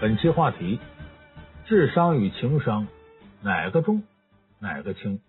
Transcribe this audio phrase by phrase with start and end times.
[0.00, 0.80] 本期话题：
[1.66, 2.86] 智商与情商，
[3.42, 4.02] 哪个重，
[4.58, 5.20] 哪个轻？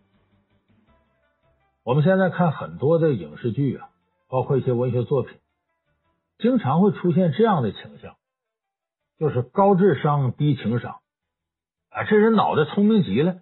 [1.83, 3.89] 我们现在看很多的影视剧啊，
[4.29, 5.37] 包括一些文学作品，
[6.37, 8.15] 经常会出现这样的倾向，
[9.19, 10.99] 就是高智商低情商。
[11.89, 13.41] 啊，这人脑袋聪明极了，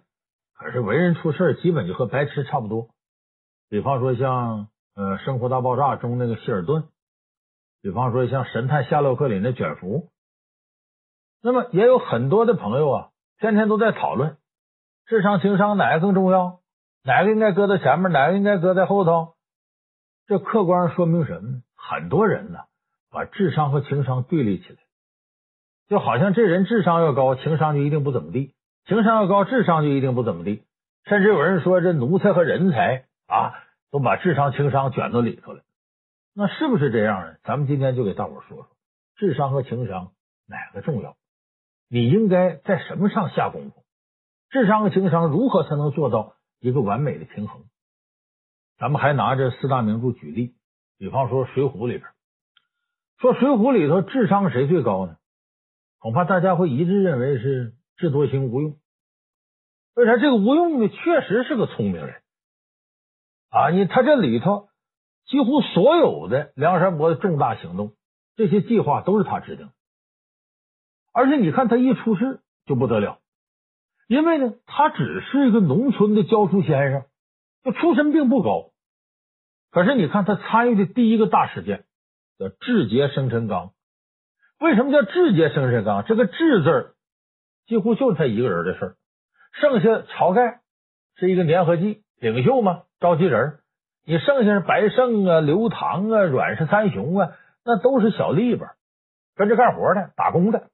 [0.54, 2.88] 可是为人处事基本就和白痴差不多。
[3.68, 4.66] 比方说像
[4.96, 6.88] 呃《生活大爆炸》中那个希尔顿，
[7.82, 10.08] 比方说像《神探夏洛克》里那卷福。
[11.42, 13.08] 那么也有很多的朋友啊，
[13.38, 14.36] 天天都在讨论
[15.06, 16.60] 智商情商哪个更重要，
[17.02, 19.34] 哪个应该搁在前面，哪个应该搁在后头。
[20.26, 21.62] 这客观上说明什么呢？
[21.74, 22.58] 很多人呢，
[23.10, 24.76] 把智商和情商对立起来，
[25.88, 28.52] 就好像这人智商要高，情商就一定不怎么地；
[28.86, 30.62] 情商要高，智商就一定不怎么地。
[31.06, 33.54] 甚至有人说，这奴才和人才啊，
[33.90, 35.62] 都把智商情商卷到里头了。
[36.34, 37.34] 那是不是这样呢？
[37.42, 38.68] 咱们今天就给大伙说说
[39.16, 40.12] 智商和情商
[40.46, 41.16] 哪个重要。
[41.92, 43.84] 你应该在什么上下功夫？
[44.48, 47.64] 智商和情商如何才能做到一个完美的平衡？
[48.78, 50.54] 咱们还拿着四大名著举例，
[50.98, 52.08] 比方说《水浒》里边，
[53.18, 55.16] 说《水浒》里头智商谁最高呢？
[55.98, 58.76] 恐怕大家会一致认为是智多星吴用。
[59.94, 60.16] 为啥？
[60.16, 62.22] 这个吴用呢，确实是个聪明人
[63.50, 63.70] 啊！
[63.70, 64.68] 你他这里头
[65.26, 67.96] 几乎所有的梁山伯的重大行动，
[68.36, 69.72] 这些计划都是他制定的。
[71.12, 73.18] 而且你看他一出事就不得了，
[74.06, 77.04] 因为呢，他只是一个农村的教书先生，
[77.64, 78.70] 就出身并不高。
[79.70, 81.84] 可是你看他参与的第一个大事件
[82.38, 83.72] 叫智劫生辰纲。
[84.58, 86.04] 为什么叫智劫生辰纲？
[86.04, 86.94] 这个智字
[87.66, 88.96] 几乎就是他一个人的事儿，
[89.60, 90.60] 剩下晁盖
[91.16, 93.58] 是一个粘合剂领袖嘛，召集人。
[94.04, 97.32] 你剩下是白胜啊、刘唐啊、阮氏三雄啊，
[97.64, 98.68] 那都是小吏本，
[99.36, 100.70] 跟着干活的、打工的。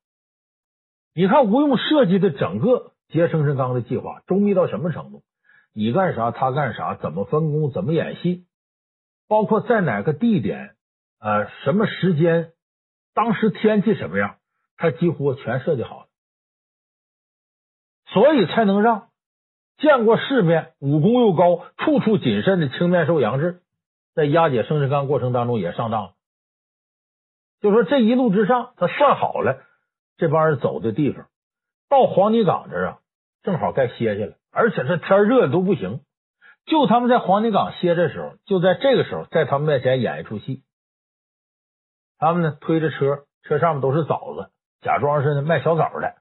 [1.17, 5.23] 你看吴用设计的整个劫生辰纲的计划周密到什么程度？
[5.73, 8.45] 你干啥，他干啥，怎么分工，怎么演戏，
[9.27, 10.77] 包括在哪个地点，
[11.19, 12.53] 呃，什么时间，
[13.15, 14.37] 当时天气什么样，
[14.77, 16.07] 他几乎全设计好了，
[18.09, 19.09] 所以才能让
[19.79, 23.63] 见过世面、武功又高、处处谨慎的青面兽杨志
[24.15, 26.13] 在押解生辰纲过程当中也上当了。
[27.63, 29.63] 就说这一路之上，他算好了。
[30.17, 31.27] 这帮人走的地方，
[31.89, 32.99] 到黄泥岗这儿啊，
[33.43, 36.01] 正好该歇歇了，而且这天热的都不行。
[36.65, 40.65] 就他们在黄泥岗歇的时候，就在这个时候，在他们面前演一出戏。
[42.19, 44.51] 他们呢推着车，车上面都是枣子，
[44.81, 46.15] 假装是卖小枣的。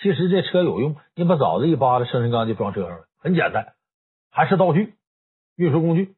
[0.00, 3.72] 其实这车有用，你把枣子一扒拉，生辰纲就装车上了，很简单，
[4.30, 4.94] 还是道具，
[5.56, 6.14] 运输工具。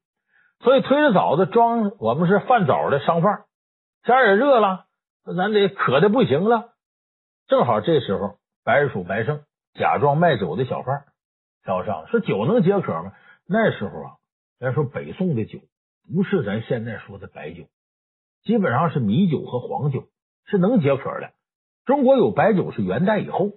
[0.60, 3.44] 所以推着枣子装，我们是贩枣的商贩。
[4.02, 4.84] 天也热了，
[5.24, 6.73] 咱得渴的不行了。
[7.46, 9.42] 正好这时候，白鼠白胜
[9.74, 11.04] 假装卖酒的小贩
[11.62, 13.12] 挑上，说酒能解渴吗？
[13.46, 14.10] 那时候啊，
[14.58, 15.58] 咱说北宋的酒
[16.14, 17.64] 不是咱现在说的白酒，
[18.44, 20.04] 基本上是米酒和黄酒，
[20.46, 21.30] 是能解渴的。
[21.84, 23.50] 中国有白酒是元代以后，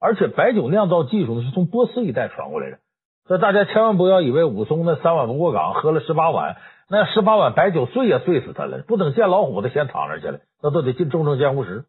[0.00, 2.78] 而且白酒酿造技术是从波斯一带传过来的。
[3.26, 6.56] 所以大家千万不要以为武松那三碗不过岗，喝了十八碗，
[6.88, 11.84] 那十八碗白酒醉也醉死他了，不等见老虎，他先躺那去了，那都得进重症监护室。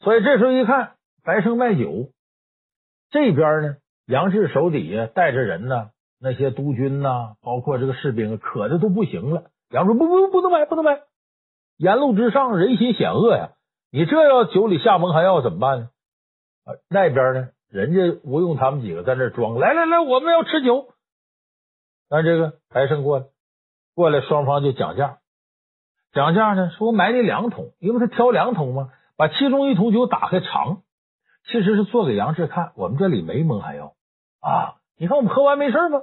[0.00, 0.92] 所以这时候一看，
[1.24, 2.10] 白胜卖酒，
[3.10, 3.76] 这边呢，
[4.06, 5.90] 杨志手底下带着人呢，
[6.20, 9.50] 那些督军呐，包括这个士兵，渴的都不行了。
[9.70, 11.00] 杨说：“不不不能买，不能买！
[11.76, 13.50] 沿路之上人心险恶呀，
[13.90, 15.88] 你这要酒里下蒙汗药怎么办呢？”
[16.64, 20.88] 啊，那边呢，人家吴用他们几个在那装，来来来，我们要吃酒。
[22.08, 23.26] 但这个白胜过来，
[23.94, 25.18] 过来双方就讲价，
[26.12, 28.92] 讲价呢，说我买你两桶，因为他挑两桶嘛。
[29.16, 30.82] 把其中一桶酒打开尝，
[31.46, 33.94] 其实是做给杨志看，我们这里没蒙汗药
[34.40, 34.76] 啊！
[34.98, 36.02] 你看我们喝完没事吗？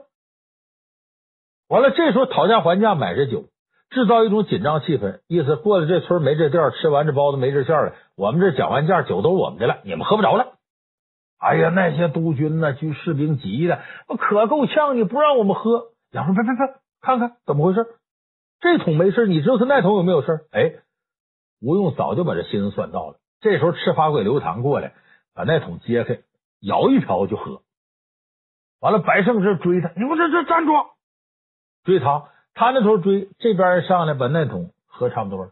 [1.68, 3.46] 完了，这时候讨价还价买这酒，
[3.90, 10.54] 制造一种紧张气氛，意思过了这村没这店，吃完这包子没这馅了，我们这讲完价，酒都是我们的了，你们喝不着了。
[11.38, 13.82] 哎呀，那些督军呢、军士兵急的，
[14.18, 15.92] 可够呛，你不让我们喝。
[16.12, 17.86] 杨说：“别别别，看看怎么回事？
[18.60, 20.74] 这桶没事，你知道他那桶有没有事？”哎。
[21.64, 23.20] 吴用早就把这心思算到了。
[23.40, 24.94] 这时候赤发鬼刘唐过来，
[25.34, 26.20] 把那桶揭开，
[26.60, 27.62] 舀一瓢就喝。
[28.80, 30.74] 完了，白胜这追他，你们这这站住！
[31.86, 35.52] 追他，他那头追，这边上来把那桶喝差不多了。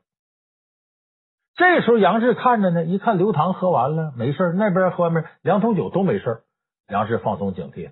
[1.55, 6.43] 这时候杨志看着呢，一看刘唐喝完了没事，那边喝完没，两桶酒都没事。
[6.89, 7.91] 杨志放松警惕，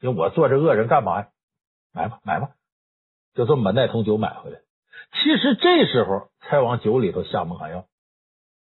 [0.00, 1.28] 因为我做这恶人干嘛呀？
[1.92, 2.50] 买吧，买吧，
[3.34, 4.58] 就这么把那桶酒买回来。
[5.12, 7.84] 其实这时候才往酒里头下蒙汗药。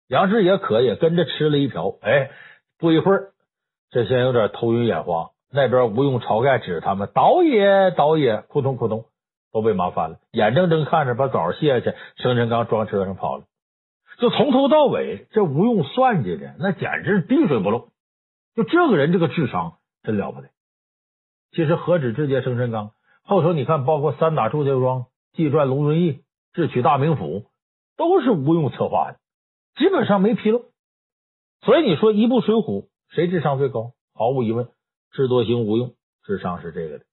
[0.08, 1.96] 杨志也渴，也跟着吃了一瓢。
[2.02, 2.30] 哎，
[2.78, 3.32] 不一会儿，
[3.90, 5.30] 这先有点头晕眼花。
[5.50, 9.04] 那边吴用、晁盖指着他们：“倒也，倒也！”扑通扑通，
[9.52, 13.44] 都被麻翻了，眼睁睁看着把枣卸下去，生辰纲装车上跑了。
[14.18, 17.90] 就从头到尾，这吴用算计的那简直滴水不漏。
[18.56, 20.48] 就这个人，这个智商真了不得。
[21.52, 22.90] 其实何止智劫生辰纲，
[23.22, 26.23] 后头你看，包括三打祝家庄、计传龙遵义、
[26.54, 27.44] 智取大名府，
[27.96, 29.18] 都是吴用策划的，
[29.76, 30.64] 基本上没纰漏。
[31.60, 33.92] 所以你说一部《水浒》，谁智商最高？
[34.14, 34.68] 毫无疑问，
[35.10, 37.04] 智多星吴用智商是这个的。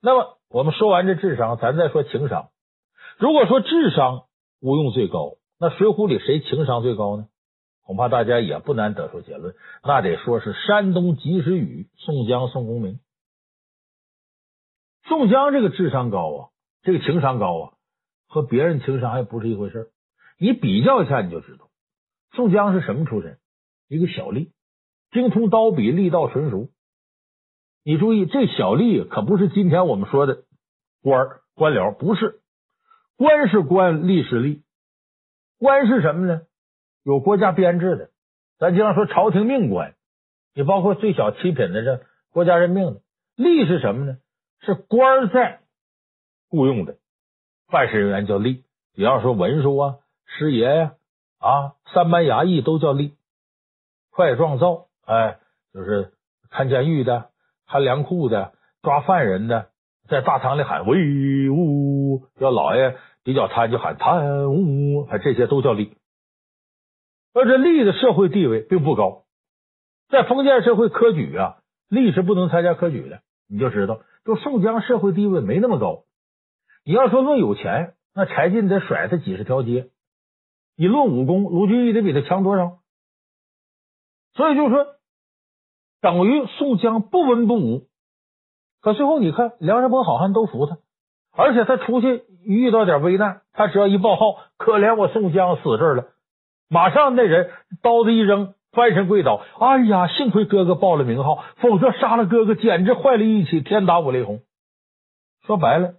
[0.00, 2.50] 那么我们说完这智商，咱再说情商。
[3.18, 4.26] 如果说智商
[4.60, 7.28] 吴用最高，那《水浒》里谁情商最高呢？
[7.82, 13.00] 恐怕大家也不难得出结论，那得说是山东及时雨宋江宋公明。
[15.04, 16.40] 宋江这个智商高啊，
[16.82, 17.72] 这个情商高啊，
[18.28, 19.90] 和别人情商还不是一回事。
[20.38, 21.68] 你比较一下你就知道，
[22.32, 23.38] 宋江是什么出身？
[23.88, 24.50] 一个小吏，
[25.10, 26.68] 精通刀笔，力道纯熟。
[27.82, 30.44] 你注意，这小吏可不是今天我们说的
[31.02, 32.40] 官儿官僚，不是
[33.16, 34.62] 官是官，吏是吏。
[35.58, 36.42] 官是什么呢？
[37.02, 38.10] 有国家编制的，
[38.58, 39.94] 咱经常说朝廷命官，
[40.54, 43.00] 你包括最小七品的这国家任命的。
[43.36, 44.18] 吏是什么呢？
[44.60, 45.62] 是官在
[46.48, 46.96] 雇佣的
[47.70, 48.62] 办事人员叫吏。
[48.94, 49.96] 比方说文书啊、
[50.26, 50.92] 师爷呀、
[51.38, 53.12] 啊、三班衙役都叫吏。
[54.10, 55.38] 快状造，哎，
[55.72, 56.12] 就是
[56.50, 57.30] 看监狱的、
[57.68, 58.52] 看粮库的、
[58.82, 59.68] 抓犯人的，
[60.08, 65.92] 在大堂里喊威武，要老爷比较贪就喊贪污，哎，这些都叫吏。
[67.32, 69.22] 而这吏的社会地位并不高，
[70.08, 71.58] 在封建社会科举啊，
[71.88, 73.20] 吏是不能参加科举的。
[73.48, 76.02] 你就知道，就宋江社会地位没那么高。
[76.84, 79.90] 你要说论有钱，那柴进得甩他几十条街；
[80.76, 82.78] 你论武功，卢俊义得比他强多少？
[84.34, 84.86] 所以就说，
[86.00, 87.88] 等于宋江不文不武。
[88.80, 90.78] 可最后你看，梁山泊好汉都服他，
[91.32, 96.06] 而且他出去遇到点危难，他只要一报号，可怜我宋江死这儿了。
[96.68, 97.50] 马上那人
[97.82, 99.42] 刀子一扔，翻身跪倒。
[99.58, 104.40] 哎呀，幸亏哥哥报了名号，否则杀了哥哥简直坏了一起，天打五雷轰。
[105.44, 105.94] 说白了，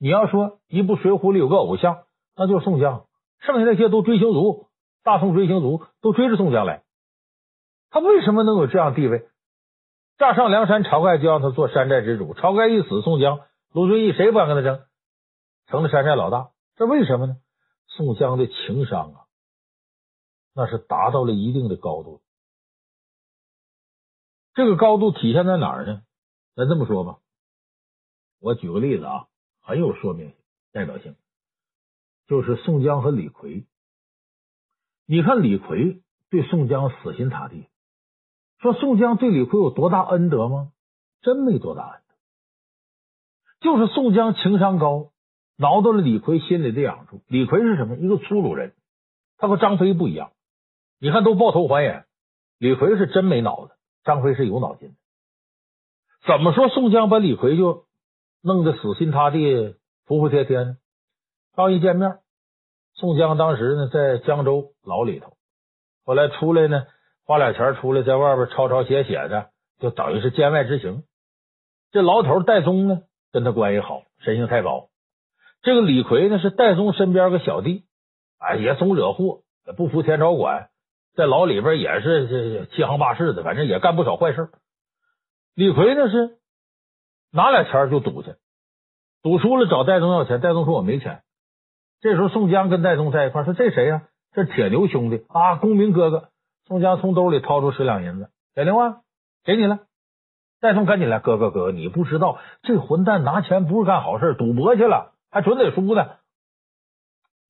[0.00, 2.04] 你要说一部《水浒》里有个偶像，
[2.34, 3.06] 那就是宋江。
[3.40, 4.68] 剩下那些都追星族，
[5.02, 6.82] 大宋追星族都追着宋江来。
[7.90, 9.28] 他为什么能有这样地位？
[10.16, 12.32] 乍上梁山，晁盖就让他做山寨之主。
[12.32, 13.42] 晁盖一死，宋江、
[13.72, 14.82] 卢俊义谁不敢跟他争？
[15.66, 16.50] 成了山寨老大。
[16.76, 17.36] 这为什么呢？
[17.86, 19.20] 宋江的情商啊！
[20.54, 22.22] 那是达到了一定的高度，
[24.54, 26.02] 这个高度体现在哪儿呢？
[26.56, 27.18] 咱这么说吧，
[28.40, 29.26] 我举个例子啊，
[29.60, 30.36] 很有说明性、
[30.72, 31.14] 代表性，
[32.26, 33.66] 就是宋江和李逵。
[35.06, 37.66] 你看李逵对宋江死心塌地，
[38.60, 40.72] 说宋江对李逵有多大恩德吗？
[41.22, 42.14] 真没多大恩德，
[43.60, 45.10] 就是宋江情商高，
[45.56, 47.20] 挠到了李逵心里的痒处。
[47.26, 47.96] 李逵是什么？
[47.96, 48.74] 一个粗鲁人，
[49.36, 50.32] 他和张飞不一样。
[50.98, 52.06] 你看，都抱头还眼，
[52.58, 53.74] 李逵是真没脑子，
[54.04, 54.94] 张飞是有脑筋的。
[56.26, 57.86] 怎么说宋江把李逵就
[58.42, 59.76] 弄得死心塌地、
[60.06, 60.76] 服服帖帖呢？
[61.54, 62.18] 刚一见面，
[62.94, 65.34] 宋江当时呢在江州牢里头，
[66.04, 66.86] 后来出来呢
[67.26, 71.02] 花俩钱出来，在外边抄抄写写的，就等于是监外执行。
[71.92, 74.88] 这牢头戴宗呢跟他关系好，神性太高。
[75.62, 77.84] 这个李逵呢是戴宗身边个小弟，
[78.38, 79.42] 哎，也总惹祸，
[79.76, 80.70] 不服天朝管。
[81.14, 84.48] 在牢里边也是这欺行霸市的，反正也干不少坏事。
[85.54, 86.38] 李逵呢是
[87.32, 88.34] 拿俩钱就赌去，
[89.22, 91.22] 赌输了找戴宗要钱，戴宗说我没钱。
[92.00, 94.08] 这时候宋江跟戴宗在一块说：“这谁呀？
[94.32, 96.30] 这铁牛兄弟啊，公明哥哥。”
[96.66, 98.96] 宋江从兜里掏出十两银子，给另外
[99.44, 99.80] 给你了。
[100.60, 106.16] 戴宗赶紧来，哥哥哥哥，你不知道这混蛋拿钱不是干好事，赌博去了，还准得输呢。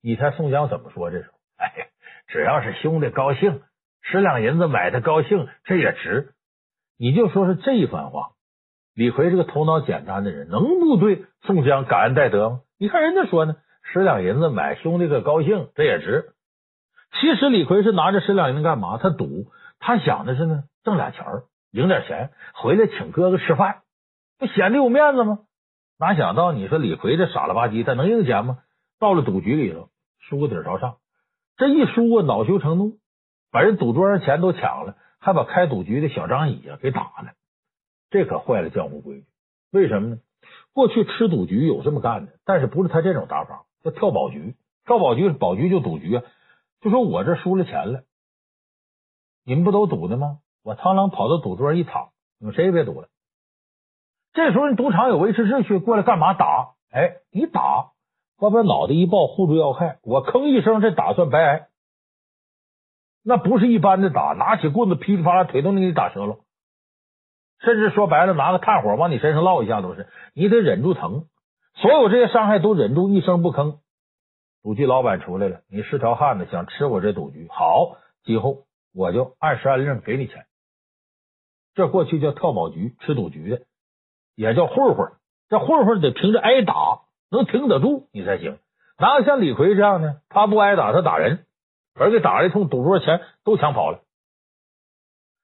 [0.03, 1.11] 你猜宋江怎么说？
[1.11, 1.89] 这时候， 哎。
[2.33, 3.61] 只要是兄弟高兴，
[4.03, 6.33] 十两银子买他高兴，这也值。
[6.97, 8.35] 你就说是这一番话，
[9.01, 12.61] 李逵这个头脑简单的人，能不对宋江感恩戴德吗？
[12.79, 16.35] 你看人家说呢，十两银子买兄弟个高兴，这也值。
[17.19, 18.99] 其实李逵是拿着十两银子干嘛？
[18.99, 19.47] 他赌，
[19.79, 23.79] 他想的是呢，挣俩钱儿，赢点钱回来请哥哥吃饭，
[24.39, 25.39] 不显得有面子吗？
[25.99, 28.59] 哪想到你说李逵这傻了吧唧，他能赢钱吗？
[28.99, 29.89] 到了赌局里头，
[30.19, 30.97] 输个底朝上。
[31.57, 32.99] 这一输啊，恼羞成怒，
[33.51, 37.33] 把人赌桌上钱都抢了，还把开赌局的小张乙啊给打了。
[38.11, 39.27] 这可坏了江湖规矩。
[39.71, 40.19] 为什么呢？
[40.73, 44.55] 过去吃赌局有这么干的，但是不是他这种打法，叫跳保局。
[44.85, 46.23] 跳保局，保局就赌局啊。
[46.81, 48.03] 就说我这输了钱了，
[49.45, 50.39] 你们不都赌的吗？
[50.63, 53.09] 我螳螂跑到赌桌一躺，你们谁也别赌了。
[54.33, 56.35] 这时候你赌场有维持秩序，过来干嘛？
[56.35, 56.75] 打！
[56.91, 57.93] 哎，你打，
[58.39, 61.69] 把把脑袋一抱，护住要害，我吭一声，这打算白挨。
[63.23, 66.39] 那不是一般的打，拿起棍子噼里啪啦腿都能给你打折了，
[67.63, 71.27] 甚至说白了，拿个炭火往你身上烙一下都是，你得忍住疼，
[71.75, 73.79] 所有这些伤害都忍住，一声不吭。
[74.63, 78.65] 赌局老板出来了，你是条汉子，想吃我这赌局，好，今后
[78.95, 80.47] 我就按时按令给你钱。
[81.75, 83.61] 这过去叫跳宝局，吃赌局的，
[84.35, 85.13] 也叫混混。
[85.49, 86.75] 这混混得凭着挨打
[87.31, 88.59] 能挺得住你才行。
[88.99, 90.21] 哪有像李逵这样的？
[90.29, 91.47] 他不挨打，他打人。
[91.95, 94.01] 而给打了一通，赌桌钱都抢跑了。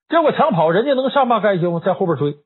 [0.09, 2.39] 结果抢跑，人家能善罢甘休，在后边追。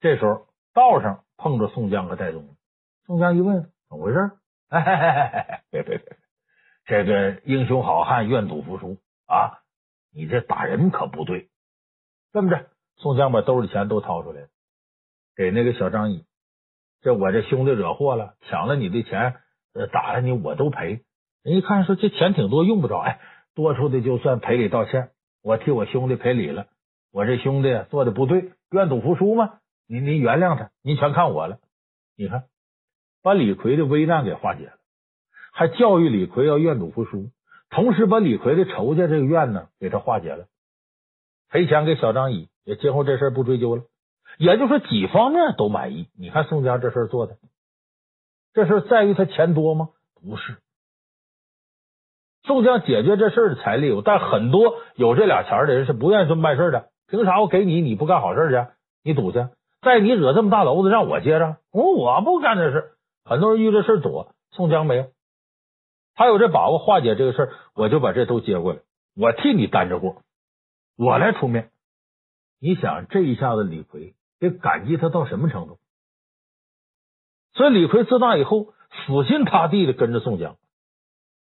[0.00, 2.56] 这时候道上碰着宋江和戴宗，
[3.06, 4.30] 宋江一问怎么回事？
[4.68, 6.16] 哎， 别别别，
[6.86, 9.60] 这个英雄好汉愿赌服输啊！
[10.14, 11.50] 你这打人可不对。
[12.32, 14.48] 这么着，宋江把兜里钱都掏出来，
[15.36, 16.24] 给那个小张乙。
[17.02, 19.36] 这我这兄弟惹祸了，抢了你的钱，
[19.92, 21.04] 打了你，我都赔。
[21.42, 23.20] 人一看说这钱挺多，用不着，哎，
[23.54, 25.10] 多出的就算赔礼道歉，
[25.42, 26.66] 我替我兄弟赔礼了。
[27.12, 29.58] 我这兄弟做的不对，愿赌服输吗？
[29.86, 31.58] 您您原谅他，您全看我了。
[32.16, 32.44] 你看，
[33.22, 34.72] 把李逵的危难给化解了，
[35.52, 37.30] 还教育李逵要愿赌服输，
[37.68, 40.46] 同时把李逵的仇家这个怨呢给他化解了，
[41.50, 43.82] 赔钱给小张乙，也今后这事不追究了。
[44.38, 46.08] 也就是说，几方面都满意。
[46.16, 47.36] 你看宋江这事做的，
[48.54, 49.90] 这事在于他钱多吗？
[50.14, 50.56] 不是。
[52.44, 56.88] 宋江解决这事的财力有，但很多有这俩钱的人是不愿意这么办事的。
[57.06, 58.66] 凭啥我给你，你不干好事去？
[59.04, 59.48] 你赌去？
[59.80, 61.58] 再你惹这么大篓子，让我接着？
[61.72, 62.92] 我我不干这事。
[63.24, 65.06] 很多人遇这事躲，宋江没有，
[66.14, 68.80] 他有这把握化解这个事我就把这都接过来，
[69.16, 70.22] 我替你担着过，
[70.96, 71.70] 我来出面。
[72.60, 75.78] 你想这一下子，李逵得感激他到什么程度？
[77.54, 78.72] 所以李逵自那以后
[79.06, 80.56] 死心塌地的跟着宋江。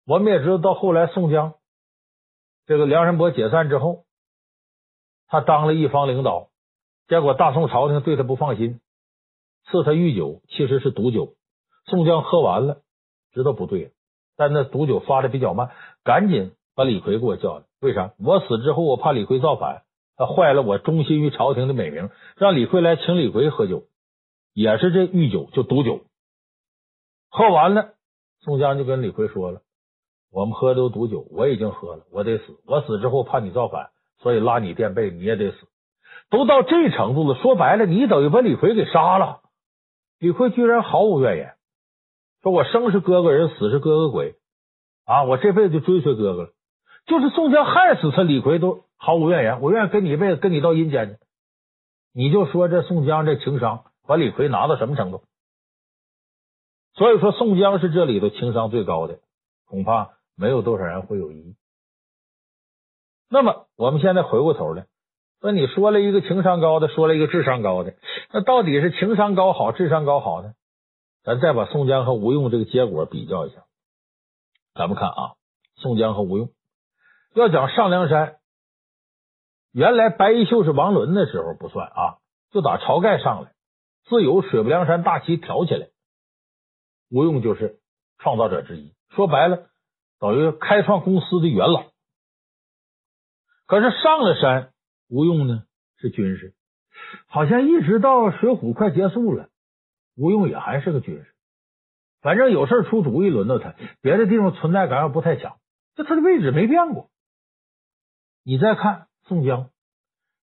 [0.06, 1.54] 我们也知道，到后来宋江
[2.66, 4.04] 这个梁山伯解散之后，
[5.26, 6.48] 他当了一方领导，
[7.08, 8.80] 结果大宋朝廷对他不放心，
[9.64, 11.34] 赐他御酒，其实是毒酒。
[11.86, 12.82] 宋江喝完了，
[13.32, 13.92] 知道不对，
[14.36, 15.70] 但那毒酒发的比较慢，
[16.02, 17.64] 赶紧把李逵给我叫来。
[17.80, 18.14] 为啥？
[18.18, 19.84] 我死之后，我怕李逵造反，
[20.16, 23.84] 他坏了我忠心于朝廷的美名，让李逵来请李逵喝酒，
[24.52, 26.04] 也是这御酒，就毒酒。
[27.30, 27.94] 喝完了，
[28.40, 29.62] 宋江就跟李逵说了。
[30.34, 32.58] 我们喝的都毒酒，我已经喝了，我得死。
[32.66, 35.68] 我死之后怕你造反，所以拉你垫背，你也得死。
[36.28, 39.42] 都到这程度了，说白了，你等于把李逵给杀了。
[40.18, 41.54] 李逵居然毫无怨言，
[42.42, 44.34] 说我生是哥哥人，死是哥哥鬼
[45.04, 45.22] 啊！
[45.22, 46.48] 我这辈子就追随哥哥了。
[47.06, 51.18] 就是宋江害死他，李逵都毫无怨言，我愿意跟你一辈子，跟你到阴间去。
[52.12, 55.22] 你就说这宋江这情商，把李逵拿到什么程度？
[56.94, 59.18] 所以说，宋江是这里头情商最高的，
[59.68, 60.13] 恐怕。
[60.36, 61.56] 没有多少人会有异议。
[63.28, 64.86] 那么，我们现在回过头来，
[65.40, 67.94] 说你说了一个情商高的，说了一个智商高的，
[68.32, 70.54] 那到底是情商高好，智商高好呢？
[71.24, 73.64] 咱再把宋江和吴用这个结果比较一下。
[74.74, 75.34] 咱们看啊，
[75.76, 76.50] 宋江和吴用
[77.34, 78.36] 要讲上梁山，
[79.72, 82.18] 原来白衣秀士王伦的时候不算啊，
[82.52, 83.52] 就打晁盖上来，
[84.04, 85.88] 自有水泊梁山大旗挑起来，
[87.10, 87.80] 吴用就是
[88.18, 88.92] 创造者之一。
[89.10, 89.70] 说白了。
[90.24, 91.84] 等于开创公司的元老，
[93.66, 94.72] 可是上了山，
[95.10, 95.64] 吴用呢
[95.98, 96.54] 是军师，
[97.26, 99.50] 好像一直到水浒快结束了，
[100.16, 101.34] 吴用也还是个军师。
[102.22, 105.58] 反正有事出主意轮到他，别的地方存在感要不太强，
[105.94, 107.10] 就他的位置没变过。
[108.44, 109.68] 你再看宋江，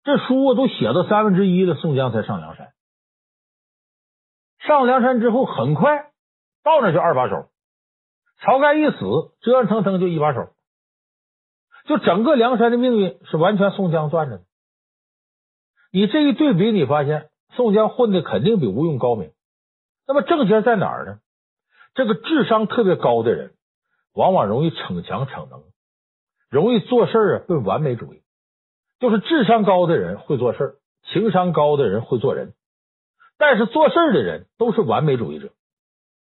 [0.03, 2.73] 这书都写到三分之一了，宋江才上梁山。
[4.59, 6.11] 上梁山之后，很快
[6.65, 7.49] 到那就二把手。
[8.41, 8.99] 晁盖一死，
[9.41, 10.51] 折腾腾就一把手，
[11.87, 14.45] 就整个梁山的命运是完全宋江攥着的。
[15.91, 19.33] 你这一对比，你发现宋江混的肯定比吴用高明。
[20.07, 21.19] 那么症结在哪儿呢？
[21.95, 23.55] 这个智商特别高的人，
[24.15, 25.65] 往往容易逞强逞能，
[26.49, 28.23] 容易做事啊，奔完美主义。
[29.01, 32.55] 就是智商高的人会做事，情商高的人会做人，
[33.37, 35.51] 但是做事的人都是完美主义者，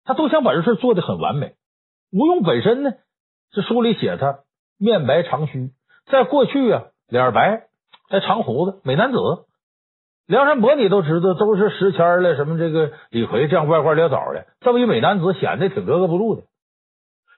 [0.04, 1.54] 他都想把这事做得很完美。
[2.10, 2.92] 吴用本身呢，
[3.50, 4.40] 这书里写他
[4.78, 5.72] 面白长须，
[6.10, 7.68] 在过去啊，脸白，
[8.08, 9.18] 还长胡子，美男子。
[10.26, 16.42] 梁山伯你都知道，都是石谦了，什么这个李逵这样歪瓜裂枣的，这么一美男子，显得挺格格不入的。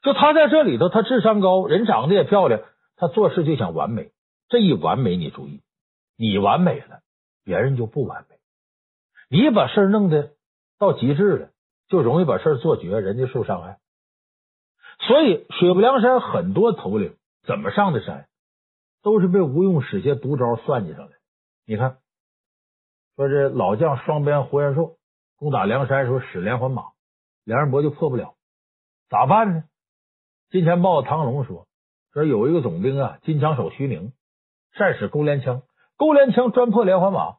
[0.02, 2.60] 就他在这里头，他智商高，人长得也漂亮，
[2.96, 4.12] 他做事就想完美。
[4.48, 5.62] 这一完美，你注意，
[6.16, 7.00] 你完美了，
[7.44, 8.36] 别人就不完美。
[9.28, 10.30] 你把事儿弄得
[10.78, 11.48] 到极致了，
[11.88, 13.79] 就容易把事儿做绝，人家受伤害。
[15.06, 17.16] 所以水泊梁山很多头领
[17.46, 18.26] 怎么上的山，
[19.02, 21.12] 都是被吴用使些毒招算计上来。
[21.66, 21.98] 你看，
[23.16, 24.96] 说这老将双鞭呼延寿
[25.38, 26.84] 攻打梁山时候使连环马，
[27.44, 28.34] 梁山伯就破不了，
[29.08, 29.64] 咋办呢？
[30.50, 31.66] 金钱豹子唐龙说
[32.12, 34.12] ：“说有一个总兵啊，金枪手徐宁，
[34.74, 35.62] 善使勾连枪，
[35.96, 37.36] 勾连枪专破连环马。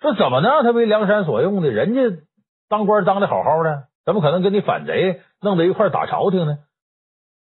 [0.00, 1.70] 说怎么能让他为梁山所用的？
[1.70, 2.22] 人家
[2.68, 6.58] 当官当的好好的，怎么可能跟你反贼弄到一块打朝廷呢？”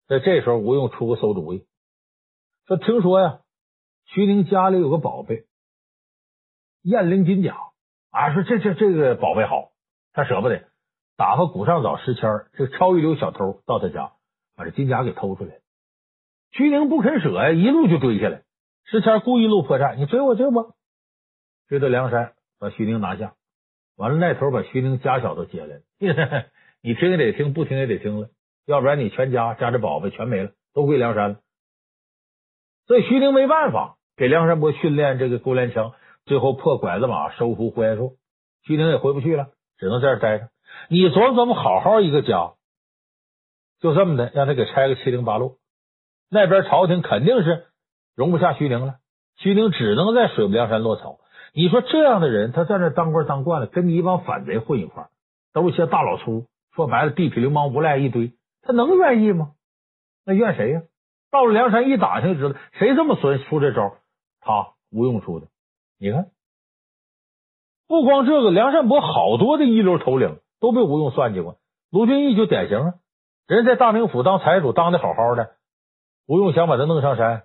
[0.09, 1.67] 在这时候，吴用出个馊主意，
[2.67, 3.41] 说：“听说呀，
[4.07, 5.47] 徐宁家里有个宝贝，
[6.83, 7.57] 雁翎金甲
[8.11, 9.73] 啊，说这这这个宝贝好，
[10.13, 10.69] 他舍不得，
[11.17, 12.23] 打发古上早时迁
[12.53, 14.13] 这超一流小偷到他家。”
[14.59, 15.61] 把这金甲给偷出来，
[16.51, 18.43] 徐宁不肯舍呀，一路就追下来。
[18.85, 20.75] 时迁故意露破绽，你追我追我，
[21.69, 23.35] 追到梁山，把徐宁拿下。
[23.97, 26.47] 完了，那头把徐宁家小都接来了，
[26.81, 28.31] 你听也得听，不听也得听了，
[28.67, 31.37] 要不然你全家家这宝贝全没了，都归梁山了。
[32.87, 35.93] 所以徐宁没办法，给梁山伯训练这个勾连枪，
[36.25, 38.13] 最后破拐子马，收服呼延灼。
[38.65, 40.49] 徐宁也回不去了，只能在这待着。
[40.89, 42.53] 你琢磨琢磨，好好一个家。
[43.81, 45.57] 就这么的，让他给拆个七零八落。
[46.29, 47.67] 那边朝廷肯定是
[48.17, 48.97] 容不下徐宁了，
[49.37, 51.19] 徐宁只能在水泊梁山落草。
[51.55, 55.09] 你说这样的人，他在那当官当惯了，跟你一帮反贼混一块，
[55.53, 58.33] 都是些大老粗，说白了，地痞流氓无赖一堆，
[58.67, 59.53] 他能愿意吗？
[60.25, 60.83] 那怨谁呀？
[61.31, 63.95] 到了梁山一打听就知道，谁这么损出这招？
[64.41, 65.47] 他吴用出的。
[65.99, 66.27] 你看，
[67.89, 71.57] 不光这个，梁山伯好多的一流头领都被吴用算计过，
[71.91, 72.95] 卢俊义就典型啊。
[73.47, 75.53] 人在大名府当财主，当的好好的，
[76.27, 77.45] 吴用想把他弄上山，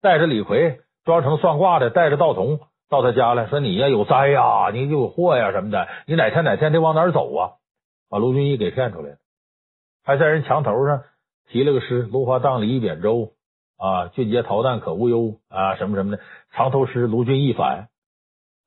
[0.00, 7.52] 带着李逵装成算卦的，带着道童到他家来说：“你呀有灾呀，你有祸呀什么的，你哪天哪天得往哪儿走啊？”
[8.08, 9.16] 把卢俊义给骗出来了，
[10.04, 11.02] 还在人墙头上
[11.48, 13.32] 提了个诗：“芦花荡里一扁舟
[13.78, 17.88] 啊，俊杰逃难可无忧啊，什么什么的。”藏头诗，卢俊义反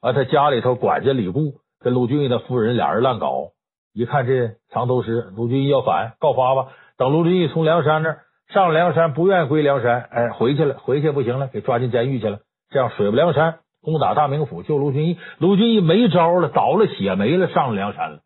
[0.02, 3.52] 啊，他家里头管家李固跟卢俊义的夫人俩人乱搞。
[3.94, 6.74] 一看这藏头诗，卢俊义要反，告发吧。
[6.98, 12.40] 等卢俊义从梁山那儿上了梁山，不愿意归梁山，哎，回去了，回去不行了，给抓进监狱去了。
[12.70, 18.22] 这样水泊梁山攻打大名府，救卢俊义，卢俊义没招了，倒了血霉了，上了梁山了。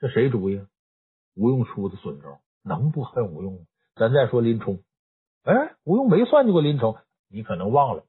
[0.00, 0.60] 这谁主意？
[1.36, 3.58] 吴用出的损招，能不恨吴用吗？
[3.94, 4.80] 咱再说林冲，
[5.44, 6.96] 哎，吴用没算计过林冲，
[7.30, 8.04] 你可能忘了，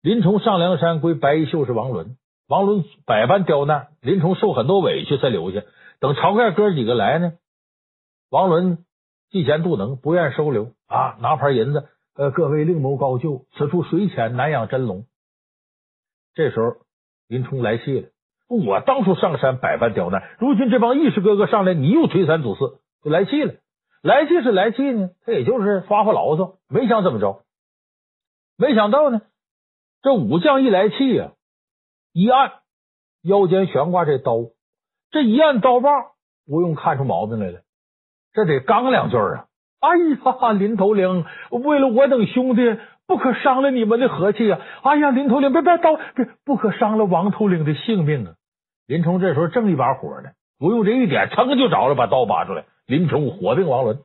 [0.00, 2.16] 林冲上梁山归白衣秀士王伦。
[2.48, 5.62] 王伦百般刁难，林冲受很多委屈才留下。
[5.98, 7.32] 等晁盖哥几个来呢，
[8.30, 8.84] 王伦
[9.32, 15.06] 嫉贤妒能，不愿收留啊，拿盘银子，呃，各位另谋高就，此处水浅，难养真龙。
[16.34, 16.76] 这时候
[17.26, 18.08] 林冲来气了，
[18.48, 23.54] 我当初上山百般刁难，如今这帮义士哥哥上来，你又推三阻四，就来气了。
[24.02, 27.42] 来气是来气呢，他也就是发发牢骚，没想怎么着。
[28.56, 29.22] 没想到呢，
[30.02, 31.32] 这武将一来气呀。
[32.12, 32.52] 一按
[33.22, 34.36] 腰间悬挂这刀，
[35.10, 35.90] 这一按刀把，
[36.46, 37.60] 吴用看出毛病来了，
[38.32, 39.46] 这得刚两句啊！
[39.80, 42.62] 哎呀，林头领，为了我等兄弟，
[43.06, 44.60] 不可伤了你们的和气啊！
[44.82, 48.34] 哎呀，林头领，别别刀，别不可伤了王头领的性命啊！
[48.86, 52.64] 林冲这时候正一把火呢，吴用这一点，噌就着了，把刀拔出来。
[52.86, 53.98] 林冲火并王伦，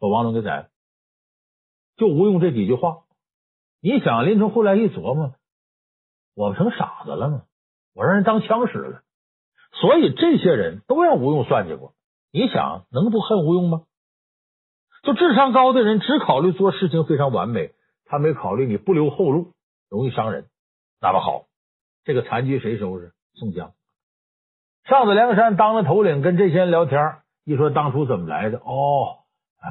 [0.00, 0.66] 把王伦给宰了。
[1.96, 2.98] 就吴用这几句话，
[3.82, 5.34] 你想，林冲后来一琢磨。
[6.34, 7.42] 我不成傻子了吗？
[7.94, 9.02] 我让人当枪使了，
[9.72, 11.92] 所以这些人都让吴用算计过。
[12.32, 13.82] 你想能不恨吴用吗？
[15.02, 17.72] 就智商高的人只考虑做事情非常完美，
[18.10, 19.52] 他没考虑你不留后路，
[19.88, 20.46] 容易伤人。
[21.00, 21.44] 那么好，
[22.04, 23.12] 这个残局谁收拾？
[23.34, 23.72] 宋江
[24.84, 29.22] 上了梁山当了头领，跟这些人聊天，一说当初怎么来的，哦，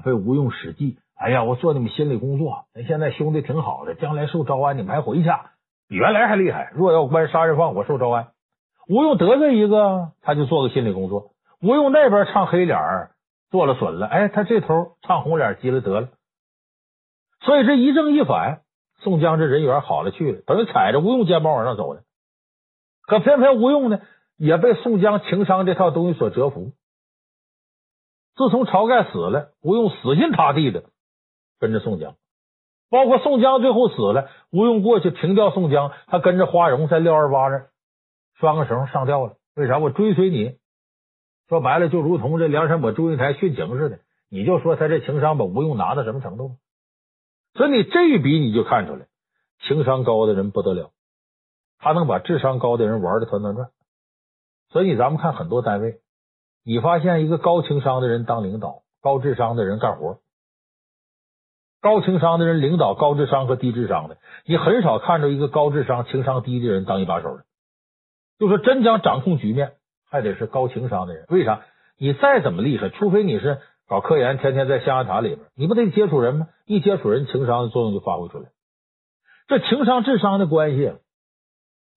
[0.06, 0.98] 被吴用使计。
[1.18, 5.30] 哎呀，我做你们心理工作，咱现在兄弟挺好的，将来受招安，你们还回去。
[5.90, 6.72] 比原来还厉害。
[6.74, 8.30] 若要关杀人放火受招安，
[8.88, 11.34] 吴用得罪一个，他就做个心理工作。
[11.62, 12.80] 吴用那边唱黑脸，
[13.52, 16.08] 做了损了，哎，他这头唱红脸，急了得了。
[17.42, 18.62] 所以这一正一反，
[19.02, 22.04] 宋江这人缘好了去了，等于踩着吴用肩膀往上走的。
[23.02, 24.02] 可偏偏吴用呢，
[24.38, 26.74] 也被宋江情商这套东西所折服。
[28.36, 30.84] 自从晁盖死了，吴用死心塌地的
[31.60, 32.16] 跟着宋江。
[32.90, 37.68] 包括宋江最后死了，吴用过去平吊宋江，他跟着花荣在廖二八那
[38.40, 39.34] 拴个绳上吊了。
[39.56, 39.78] 为啥？
[39.78, 40.58] 我追随你。
[41.48, 44.00] 说白了，就如同这梁山伯祝英台殉情似的，
[44.30, 46.52] 你就说他这情商把吴用拿到什么程度？
[47.54, 49.08] 所以你这一比你就看出来，
[49.62, 50.92] 情商高的人不得了，
[51.78, 53.70] 他能把智商高的人玩的团团转。
[54.70, 56.00] 所以咱们看很多单位，
[56.64, 60.20] 你发现一个高情商的人当领导，高智商的人干活。
[61.82, 67.46] 高情商的人领导高智商和低智商的，你很少看着一个高智商、情商低的人当一把手的。
[68.38, 69.74] 就说真想掌控局面，
[70.10, 71.26] 还得是高情商的人。
[71.30, 71.62] 为啥？
[71.98, 73.60] 你再怎么厉害，除非你是
[73.90, 76.48] 搞科研，天天在象牙塔里边，你不得接触人吗？
[76.66, 78.52] 一接触人，情商的作用就发挥出来。
[79.48, 80.94] 这情商智商的关系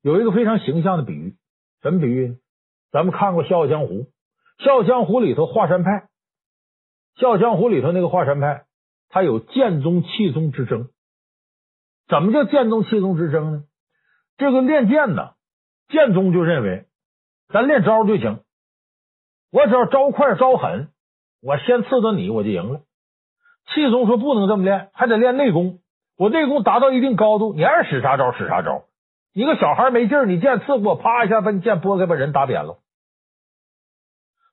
[0.01, 1.37] 有一个非常形象的比喻，
[1.83, 2.37] 什么比喻呢？
[2.91, 3.95] 咱们看过《笑傲江湖》，
[4.65, 5.91] 《笑傲江湖》里头华山派，
[7.21, 8.65] 《笑傲江湖》里头那个华山派。
[9.11, 10.89] 他有剑宗气宗之争，
[12.09, 13.65] 怎么叫剑宗气宗之争呢？
[14.39, 15.35] 这个练剑呢，
[15.91, 16.87] 剑宗就认为
[17.49, 18.43] 咱练招就行，
[19.51, 20.89] 我只要招快招狠，
[21.43, 22.81] 我先刺到你，我就赢了。
[23.75, 25.81] 气宗说不能这么练，还得练内功。
[26.17, 28.85] 我内功达到一定高度，你爱使啥招使啥招。
[29.35, 32.79] 你个小孩没劲儿，你剑刺过，啪一下把你剑拨开，把人打扁了。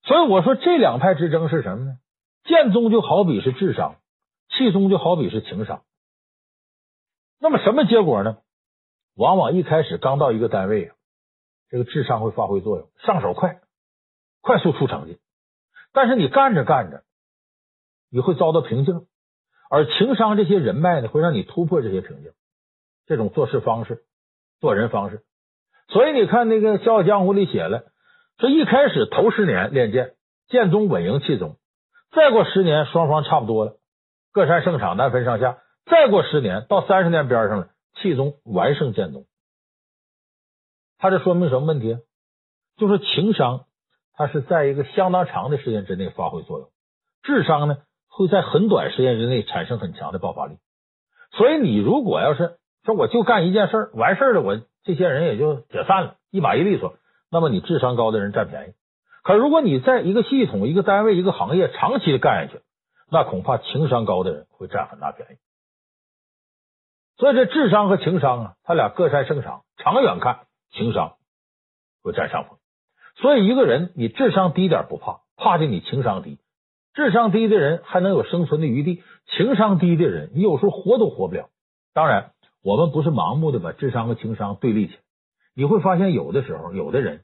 [0.03, 1.97] 所以我说这两派之争是什么呢？
[2.43, 3.95] 剑宗就好比是智商。
[4.51, 5.83] 气宗就好比是情商，
[7.39, 8.39] 那么什么结果呢？
[9.15, 10.91] 往往一开始刚到一个单位，
[11.69, 13.61] 这个智商会发挥作用，上手快，
[14.41, 15.19] 快速出成绩。
[15.93, 17.03] 但是你干着干着，
[18.11, 19.07] 你会遭到瓶颈，
[19.69, 22.31] 而情商这些人脉呢，会让你突破这些瓶颈。
[23.05, 24.03] 这种做事方式、
[24.59, 25.23] 做人方式，
[25.87, 27.85] 所以你看那个《笑傲江湖》里写了，
[28.37, 30.13] 说一开始头十年练剑，
[30.47, 31.57] 剑宗稳赢气宗，
[32.11, 33.77] 再过十年，双方差不多了。
[34.31, 35.57] 各擅胜场，难分上下。
[35.85, 39.25] 再过十年，到三十年边上了，气宗完胜剑宗。
[40.99, 41.97] 他这说明什么问题？
[42.77, 43.65] 就是情商，
[44.19, 46.67] 它是在一个相当长的时间之内发挥作用；
[47.23, 47.77] 智商呢，
[48.09, 50.57] 会在很短时间之内产生很强的爆发力。
[51.31, 56.95] 所以，你如果要是说我就干一件事完事了，我这些人也就解散了，一把一利索，
[57.31, 58.73] 那么你智商高的人占便宜。
[59.23, 62.61] 可如果你在一个系统、一个单位、一个行业长期的干下去，
[63.09, 65.37] 那恐怕情商高的人会占很大便宜，
[67.15, 69.63] 所以这智商和情商啊，他俩各擅胜场。
[69.77, 71.15] 长远看，情商
[72.03, 72.58] 会占上风。
[73.21, 76.39] 所以一个人你智商低点不怕，怕的你情商低。
[76.93, 81.49] 智商低的人还能有生存的余地，情商低的人你有时候活都活不了。
[81.93, 82.31] 当然，
[82.63, 84.99] 我们不是盲目的把智商和情商对立起来。
[85.53, 87.23] 你会发现，有的时候有的人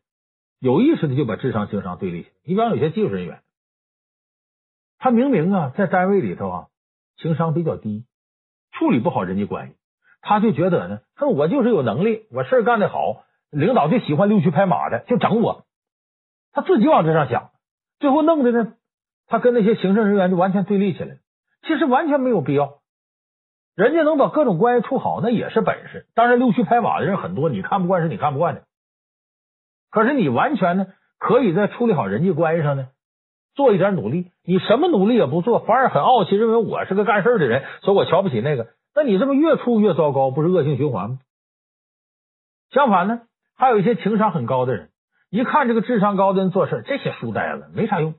[0.59, 2.35] 有意识的就把智商、情商对立起来。
[2.43, 3.41] 你比方有些技术人员。
[4.97, 6.67] 他明明啊，在单位里头啊，
[7.17, 8.05] 情商比较低，
[8.71, 9.75] 处理不好人际关系，
[10.21, 15.64] 他就觉得呢，哼我就是有能力，我事儿干得好，领导就喜欢溜须拍马的，就整我。
[16.55, 17.51] 他自己往这上想，
[17.99, 18.73] 最后弄的呢，
[19.27, 21.15] 他跟那些行政人员就完全对立起来了。
[21.67, 22.79] 其实完全没有必要，
[23.75, 26.07] 人家能把各种关系处好，那也是本事。
[26.15, 28.63] 当然，溜须拍马的人很多，你看不惯是你看不惯的。
[29.91, 30.87] 可是你完全呢，
[31.19, 32.87] 可以在处理好人际关系上呢。
[33.53, 38.67] 做一点努力，你什么努力也不做，反而很傲气，认为我是个干事的人，所以我瞧不起那个。
[38.93, 41.19] 那你这么越处越糟糕，不是恶性循环吗？
[42.69, 43.21] 相反呢，
[43.55, 44.89] 还有一些情商很高的人，
[45.29, 48.15] 一看这个智商高的人做事，这些书呆子没啥用。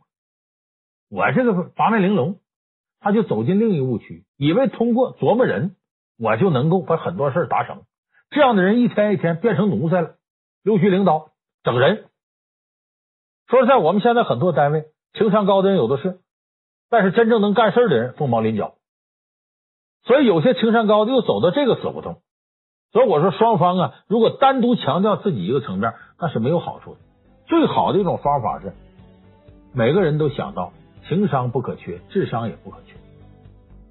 [1.09, 2.40] 我这个八面玲珑，
[3.01, 5.77] 他就走进另一误区，以为通过琢磨人，
[6.19, 7.83] 我就能够把很多事达成。
[8.31, 10.16] 这样的人一天一天变成奴才了，
[10.62, 11.31] 溜须领导
[11.62, 12.07] 整人。
[13.49, 14.87] 说实在，我们现在很多单位。
[15.12, 16.19] 情商高的人有的是，
[16.90, 18.75] 但是真正能干事的人凤毛麟角，
[20.05, 22.21] 所以有些情商高的又走到这个死胡同。
[22.92, 27.01] 所以我说，双方啊，如果单独强调自己一个层面，那是没有好处的。
[27.47, 28.73] 最好的一种方法是，
[29.73, 30.73] 每个人都想到
[31.09, 32.97] 情商不可缺，智商也不可缺，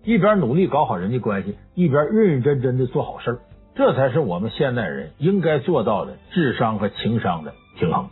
[0.03, 3.39] 一边努力搞好人际关系，一边认认真真的做好事儿，
[3.75, 8.09] 这才是我们现代人应该做到的智商和情商的平衡。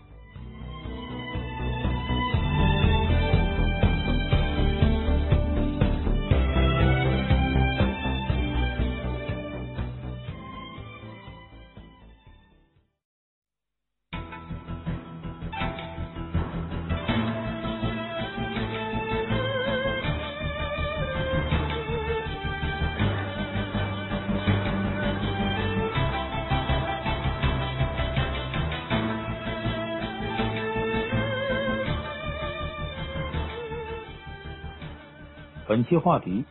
[35.73, 36.45] 本期话题：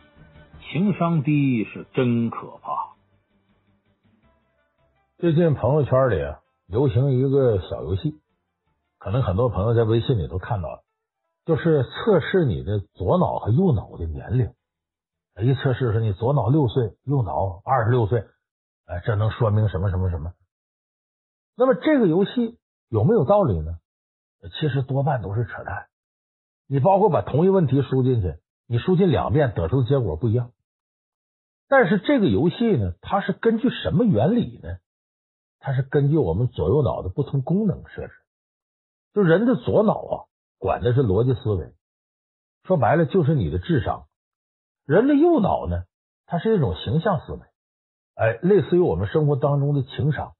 [0.59, 2.93] 情商低是真可怕。
[5.17, 6.17] 最近朋友圈里
[6.67, 8.19] 流行一个小游戏，
[8.99, 10.83] 可能很多朋友在微信里都看到了。
[11.45, 14.53] 就是测试你的左脑和右脑的年龄。
[15.41, 18.25] 一测试说你左脑六岁，右脑二十六岁，
[18.87, 20.33] 哎，这能说明什么什么什么？
[21.55, 22.59] 那么这个游戏
[22.89, 23.77] 有没有道理呢？
[24.59, 25.85] 其实多半都是扯淡。
[26.67, 28.35] 你包括把同一问题输进去，
[28.73, 30.49] 你输进两遍得出的结果不一样。
[31.67, 34.77] 但是这个游戏呢，它是根据什么原理呢？
[35.59, 38.13] 它是根据我们左右脑的不同功能设置。
[39.13, 40.13] 就人的左脑啊，
[40.57, 41.71] 管的是逻辑思维，
[42.63, 44.07] 说白了就是你的智商；
[44.87, 45.83] 人的右脑呢，
[46.25, 47.41] 它是一种形象思维，
[48.15, 50.33] 哎，类似于我们生活当中的情商。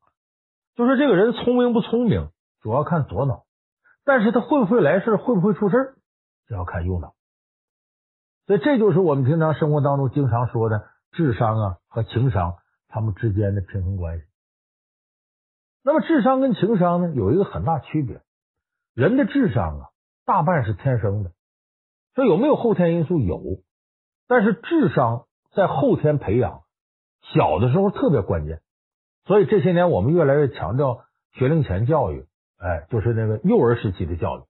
[0.74, 3.46] 就说这个人聪明不聪明，主要看左脑，
[4.04, 5.94] 但是他会不会来事，会不会出事，
[6.50, 7.14] 就要看右脑。
[8.46, 12.56] 所以这就是我们平常生活当中经常说的智商啊和情商
[12.88, 14.26] 他们之间的平衡关系。
[15.84, 18.22] 那么智商跟情商呢，有一个很大区别。
[18.94, 19.90] 人的智商啊，
[20.26, 21.32] 大半是天生的，
[22.16, 23.20] 说有没有后天因素？
[23.20, 23.42] 有，
[24.28, 26.62] 但是智商在后天培养，
[27.34, 28.62] 小的时候特别关键。
[29.26, 32.26] 所以这些年我们越来越强调学龄前教育，
[32.58, 34.44] 哎，就是那个幼儿时期的教育。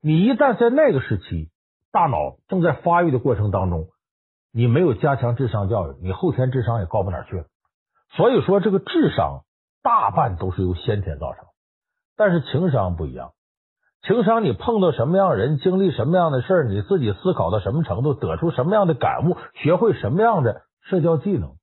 [0.00, 1.50] 你一旦在那个时期，
[1.92, 3.88] 大脑正在发育的过程当中，
[4.52, 7.44] 你没有加强智商教育，你后天智商也高不哪去。
[8.16, 9.44] 所以说，这个智商
[9.82, 11.44] 大半都是由先天造成，
[12.16, 13.32] 但是情商不一样。
[14.02, 21.56] 情商，你碰到什么样的人，经历什么样的事儿，你自己思考到什么程度，得出什么样的感悟，学会什么样的社交技能，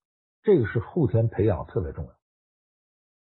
[0.44, 2.12] 这个是后天培养特别重要。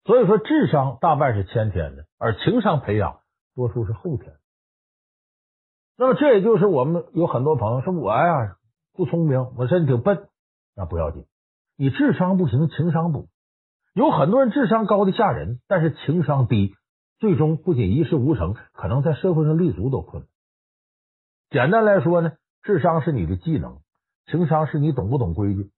[0.05, 3.21] 所以说，智商大半是先天的，而情商培养
[3.55, 4.35] 多数是后天。
[6.01, 8.57] 那么，这也就是我们有很多朋友说，我呀
[8.95, 10.29] 不聪明，我身体挺笨，
[10.77, 11.25] 那不要紧，
[11.77, 13.27] 你智商不行，情商补。
[13.95, 16.77] 有很多人智商高的吓人，但是情商低。
[17.19, 20.29] 最终不仅一事无成，可能在社会上立足都困难。
[21.51, 23.79] 简单来说呢，智商是你的技能，
[24.27, 25.73] 情商是你懂不懂规矩。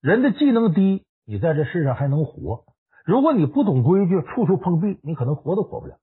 [0.00, 2.66] 人的技能低，你在这世上还能活；
[3.04, 5.96] 如果你不懂规矩，处处碰壁，你可能活都活不了。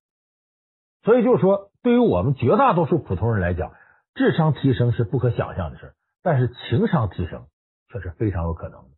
[1.07, 3.71] 所以就是说，对于我们绝大多数普通人来讲，
[4.13, 7.45] 智商提升是不可想象的事，但是情商提升
[7.87, 8.89] 却是非常有可能的。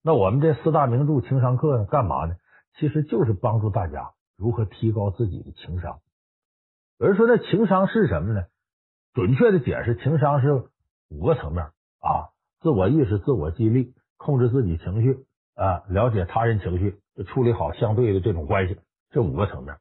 [0.00, 2.36] 那我们这四大名著情商课，干嘛呢？
[2.78, 4.12] 其实就是帮助大家。
[4.36, 5.98] 如何提高自己的情商？
[7.00, 8.44] 有人说，那情商是什么呢？
[9.12, 10.68] 准确的解释，情商是
[11.08, 11.64] 五个层面
[11.98, 18.78] 啊：自我意识、自我激励、控制自己情绪啊、了解他人情绪、处理好相对的这种关系。
[19.10, 19.74] 这五个层面，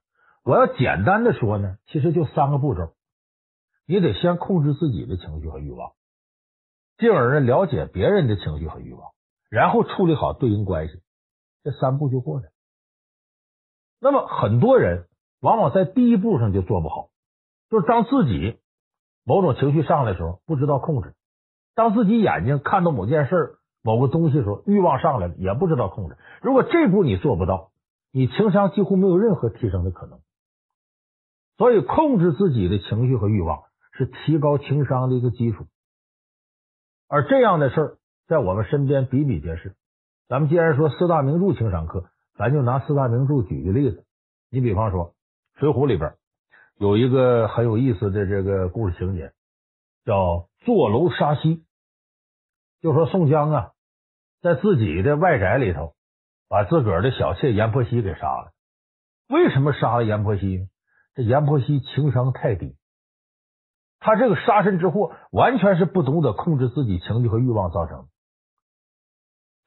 [0.49, 2.95] 我要简单的说呢，其实就三个步骤：
[3.85, 5.91] 你得先控制自己的情绪和欲望，
[6.97, 9.11] 进而呢了解别人的情绪和欲望，
[9.51, 11.03] 然后处理好对应关系。
[11.63, 12.49] 这三步就过来。
[14.01, 15.05] 那么很多人
[15.39, 17.09] 往往在第一步上就做不好，
[17.69, 18.57] 就是当自己
[19.23, 21.09] 某种情绪上来的时候，不知道控制；
[21.75, 26.17] 当自己眼睛看到某件事、某个东西的时候，欲望上来了，也不知道控制。
[26.41, 27.69] 如果这步你做不到，
[28.11, 30.19] 你情商几乎没有任何提升的可能。
[31.59, 35.67] 所以，控制自己的情绪和欲望是提高情商的一个基础。
[37.07, 39.75] 而这样的事儿在我们身边比比皆是。
[40.27, 42.09] 咱们既然说四大名著情商课。
[42.37, 44.05] 咱就拿四大名著举个例子，
[44.49, 45.07] 你比方说
[45.59, 46.15] 《水浒》里边
[46.77, 49.33] 有一个很有意思的这个故事情节，
[50.05, 51.65] 叫坐楼杀妻。
[52.79, 53.71] 就说宋江啊，
[54.41, 55.95] 在自己的外宅里头
[56.47, 58.53] 把自个儿的小妾阎婆惜给杀了。
[59.27, 60.67] 为什么杀了阎婆惜呢？
[61.19, 62.77] 这阎婆惜情商太低，
[63.99, 68.05] 他这个杀身之祸完全是不懂得控制自己情绪和欲望造成的。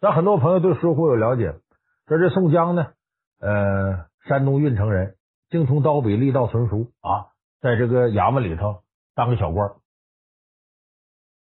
[0.01, 1.61] 咱很多朋友对《水浒》有了解。
[2.07, 2.93] 说这宋江呢，
[3.39, 5.17] 呃，山东运城人，
[5.51, 7.29] 精通刀笔，力道纯熟啊，
[7.61, 8.83] 在这个衙门里头
[9.15, 9.73] 当个小官。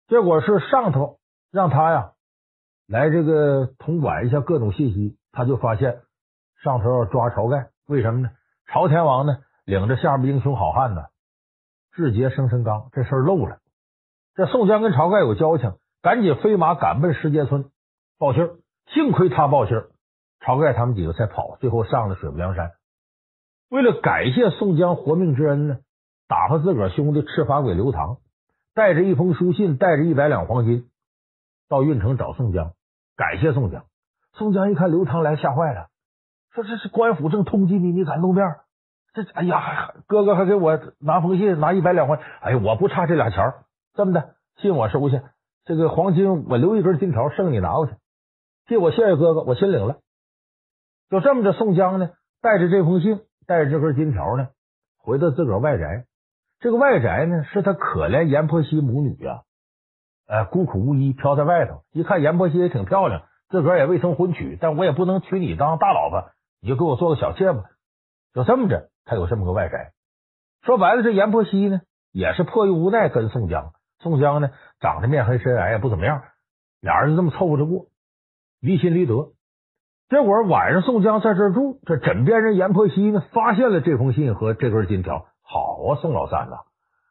[0.09, 1.17] 结果是上头
[1.49, 2.11] 让他呀
[2.87, 6.01] 来这个统管一下各种信息，他就发现
[6.61, 8.31] 上头要抓晁盖，为什么呢？
[8.67, 11.05] 朝天王呢领着下面英雄好汉呢，
[11.91, 13.59] 智杰生辰纲，这事儿漏了。
[14.35, 17.69] 这宋江跟晁盖有交情，赶紧飞马赶奔石碣村
[18.17, 18.55] 报信儿，
[18.87, 19.89] 幸亏他报信儿。
[20.41, 22.71] 晁盖他们几个才跑，最后上了水泊梁山。
[23.69, 25.77] 为了感谢宋江活命之恩呢，
[26.27, 28.17] 打发自个儿兄弟赤发鬼刘唐，
[28.73, 30.89] 带着一封书信，带着一百两黄金，
[31.69, 32.73] 到郓城找宋江，
[33.15, 33.85] 感谢宋江。
[34.33, 35.87] 宋江一看刘唐来，吓坏了，
[36.51, 38.43] 说：“这是官府正通缉你，你敢露面？
[39.13, 42.19] 这哎呀，哥哥还给我拿封信，拿一百两块。
[42.41, 45.21] 哎呀，我不差这俩钱儿，这么的，信我收下，
[45.65, 47.93] 这个黄金我留一根金条，剩你拿过去，
[48.65, 49.97] 替我谢谢哥哥，我心领了。”
[51.11, 52.09] 就这么着，宋江呢，
[52.41, 54.47] 带着这封信，带着这根金条呢，
[54.97, 56.05] 回到自个儿外宅。
[56.59, 59.43] 这个外宅呢，是他可怜阎婆惜母女啊，
[60.27, 61.83] 呃，孤苦无依，飘在外头。
[61.91, 67.65] 一看阎婆惜也挺漂亮，自个儿也未曾婚娶，但我也不能娶你当大老婆，你就给我做个小妾吧。
[68.33, 69.91] 就这么着，他有这么个外宅。
[70.63, 73.73] 说白了，这阎婆惜呢，也是迫于无奈跟宋江。
[73.99, 76.23] 宋江呢，长得面黑身矮，也不怎么样，
[76.81, 77.87] 俩人就这么凑合着过，
[78.59, 79.31] 离心离德。
[80.09, 85.25] 结果晚上宋江在这住，这枕边人阎婆惜呢，发现了这封信和这根金条。
[85.41, 86.57] 好啊，宋老三呐，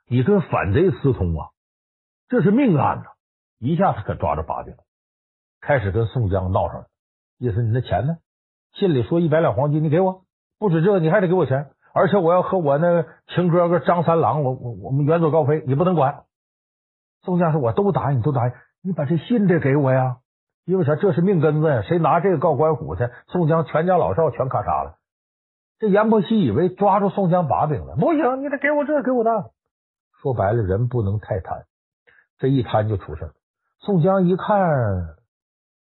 [0.06, 1.48] 你跟反贼私通啊，
[2.28, 3.04] 这是命案呐！
[3.58, 4.74] 一下子可抓着把柄，
[5.60, 6.86] 开始跟宋江闹上了。
[7.38, 8.16] 意思你那钱呢？
[8.74, 10.24] 信里说一百两黄金，你给我，
[10.58, 16.24] 不止这个，你还得给我钱，而且我要和我那个亲哥哥张三郎，我我我们远走高飞，你不能管。
[17.22, 20.16] 宋江说：“我都答应，你都答应，你把这信得给我呀！
[20.64, 20.96] 因为啥？
[20.96, 21.82] 这是命根子呀！
[21.82, 23.08] 谁拿这个告官府去？
[23.28, 24.96] 宋江全家老少全咔嚓了。”
[25.78, 29.50] 这阎婆惜以为抓住宋江把柄了，不行，你得给我这，给我那。
[30.20, 31.64] 说白了，人不能太贪，
[32.38, 33.32] 这一贪就出事。
[33.78, 35.16] 宋江一看，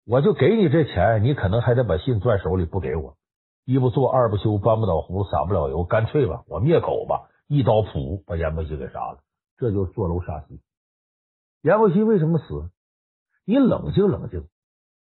[0.07, 3.18] 我就给你这钱，你可能还得把信攥手里不给我。
[3.69, 9.19] 一不做二不休，搬不倒葫芦撒不了油，干脆吧，我灭口吧，一刀斧，把阎婆惜给杀了。
[9.59, 10.59] 这就是坐楼杀妻。
[11.61, 12.71] 阎婆惜为什么死？
[13.45, 14.49] 你冷静冷静，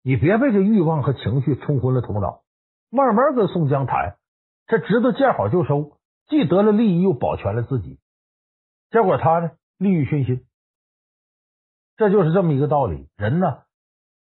[0.04, 2.44] 你别被这欲望和情绪冲昏了头脑，
[2.90, 4.16] 慢慢跟宋江谈。
[4.68, 5.98] 这知道见好就收，
[6.30, 8.00] 既得了利益，又保全了自己。
[8.90, 10.46] 结果他呢，利欲熏心，
[11.98, 13.10] 这就是这么一个道理。
[13.18, 13.64] 人呢，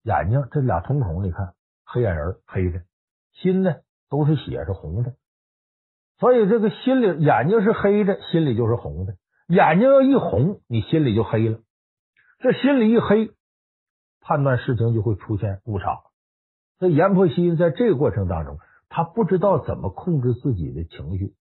[0.03, 1.53] 眼睛这俩瞳孔，你看
[1.85, 2.81] 黑眼仁黑的，
[3.31, 3.75] 心呢
[4.09, 5.15] 都是血是红的，
[6.19, 9.15] 所以这个心里眼睛是黑的，心里就是红的。
[9.47, 11.59] 眼睛要一红，你心里就黑了。
[12.39, 13.31] 这心里一黑，
[14.21, 16.03] 判断事情就会出现误差。
[16.79, 18.57] 所以阎婆惜在这个过程当中。
[18.87, 21.33] 他不知道怎么控制自己的情绪，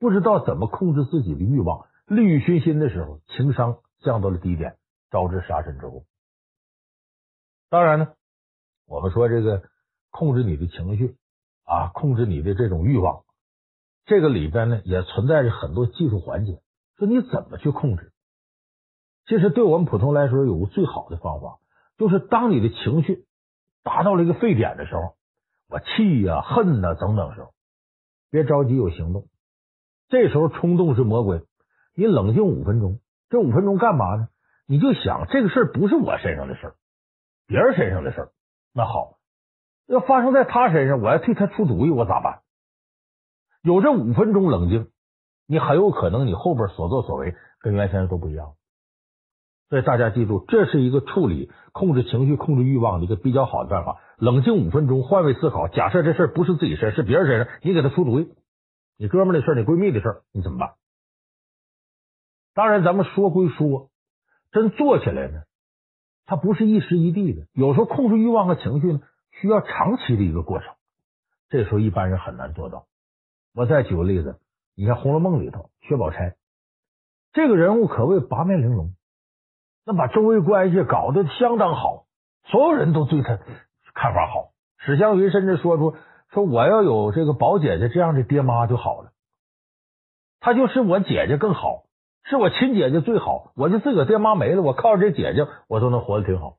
[0.00, 4.76] 不知道怎么控制自己的欲望，利欲熏心的时候，情商降到了低点，
[5.10, 6.04] 招致杀身之祸。
[7.68, 8.14] 当然呢，
[8.86, 9.62] 我们说这个
[10.10, 11.14] 控制你的情绪
[11.66, 13.24] 啊，控制你的这种欲望，
[14.06, 16.62] 这个里边呢也存在着很多技术环节。
[16.96, 18.12] 说你怎么去控制？
[19.26, 21.58] 其实对我们普通来说，有个最好的方法，
[21.98, 23.26] 就是当你的情绪
[23.82, 25.14] 达到了一个沸点的时候。
[25.68, 27.52] 我气呀、恨呐、等等时候，
[28.30, 29.26] 别着急有行动。
[30.08, 31.42] 这时候冲动是魔鬼，
[31.96, 33.00] 你冷静五分钟。
[33.30, 34.28] 这五分钟干嘛呢？
[34.68, 36.74] 你就想这个事儿不是我身上的事儿，
[37.48, 38.32] 别人身上的事儿。
[38.72, 39.15] 那好，
[39.86, 42.40] 要发生在他身上，我要替他出主意，我咋办？
[43.62, 44.88] 有这五分钟冷静，
[45.46, 48.54] 你很有可能你后边所作所为跟原先都不一样。
[49.68, 54.00] 所以大家记住，这是一个处理、控制情绪、控制欲望的一个比较好的办法。
[54.16, 55.66] 冷静五分钟，换位思考。
[55.68, 58.32] 假设这事不是自己身，是别人身上，你给他出主意。
[58.96, 60.74] 你哥们的事，你闺蜜的事，你怎么办？
[62.54, 63.90] 当然，咱们说归说，
[64.52, 65.42] 真做起来呢，
[66.26, 67.46] 它不是一时一地的。
[67.52, 69.00] 有时候控制欲望和情绪呢，
[69.40, 70.68] 需要长期的一个过程。
[71.48, 72.86] 这时候一般人很难做到。
[73.54, 74.38] 我再举个例子，
[74.74, 76.36] 你看《红楼梦》里头，薛宝钗
[77.32, 78.94] 这个人物可谓八面玲珑。
[79.84, 82.06] 那把周围关系搞得相当好，
[82.46, 83.38] 所有人都对他
[83.94, 84.50] 看法好。
[84.78, 85.96] 史湘云甚至说出
[86.32, 89.12] 说，我要有这个宝姐姐这样的爹妈就好了，
[90.40, 91.84] 她就是我姐姐更好，
[92.24, 96.56] 是我亲姐姐最好，我就自个爹妈没了，我靠着这姐姐，我都能活得挺好。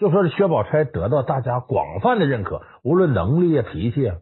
[0.00, 4.16] 就说这薛宝钗得到大家广泛的认可，无论能力啊、脾气啊。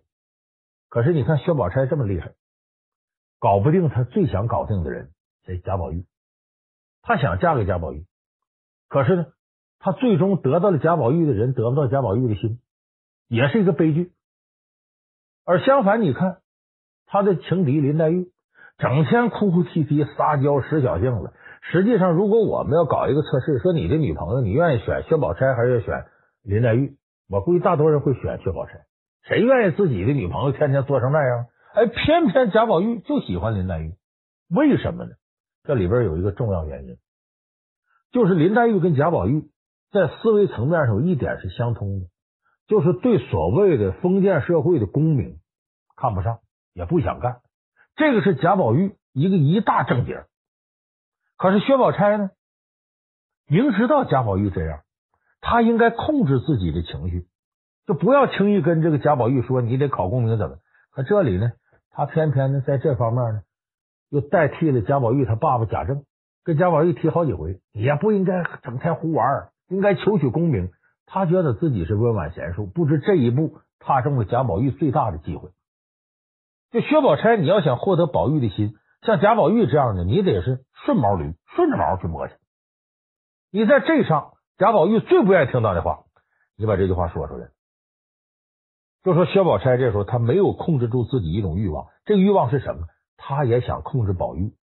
[0.89, 2.33] 可是你看薛宝钗这么厉害，
[3.39, 5.13] 搞不定他最想搞定的人，
[5.45, 6.05] 这贾宝玉，
[7.01, 8.05] 他想嫁给贾宝玉。
[8.89, 9.27] 可是呢，
[9.79, 12.59] 他最终得到了贾宝玉的人，得不到贾宝玉的心，
[13.29, 14.13] 也是一个悲剧。
[15.45, 16.41] 而相反，你看
[17.07, 18.33] 他的情敌林黛玉，
[18.79, 21.33] 整天哭哭啼啼、撒娇、使小性子。
[21.63, 26.07] 实际上，如果我们要搞一个测试，说你的女朋友，你愿意选薛宝钗还是选
[26.43, 26.97] 林黛玉？
[27.29, 28.87] 我估计大多人会选薛宝钗。
[29.25, 31.47] 谁愿意自己的女朋友天天做成那样？
[31.75, 33.95] 哎，偏偏贾宝玉就喜欢林黛玉，
[34.49, 35.11] 为什么呢？
[35.65, 36.97] 这里边有一个重要原因。
[38.11, 39.51] 就是林黛玉跟贾宝玉
[39.93, 42.07] 在思维层面上有一点是相通的，
[42.67, 45.39] 就是对所谓的封建社会的功名
[45.95, 46.39] 看不上，
[46.73, 47.41] 也不想干。
[47.97, 50.17] 这个是贾宝玉一个一大正经。
[51.39, 52.31] 可是薛宝钗呢，
[53.49, 54.81] 明知道贾宝玉这样，
[55.41, 57.27] 他应该控制自己的情绪，
[57.87, 60.57] 就不要轻易跟这个贾宝玉说你得考功名怎么。
[60.91, 61.53] 可这里呢，
[61.91, 63.43] 他偏偏呢在这方面呢，
[64.11, 66.03] 又代替了贾宝玉他爸爸贾政。
[66.45, 70.71] 跟贾宝玉提好几回，也不应该整天胡玩，应该求取功名。
[71.05, 75.51] 他觉得自己是温婉贤淑，不知这一步踏中了贾宝玉最大的机会。
[76.71, 82.35] 就薛宝钗，你要想获得宝玉的心，像贾宝玉这样的，你得是顺毛驴，顺着毛去摸去。
[83.51, 86.05] 你在这上，贾宝玉最不愿意听到的话，
[86.57, 87.49] 你把这句话说出来。
[89.05, 92.87] 就说薛宝钗这时候他没有控制住自己一种欲望，这个欲望是什么？
[93.17, 94.55] 他也想控制宝玉，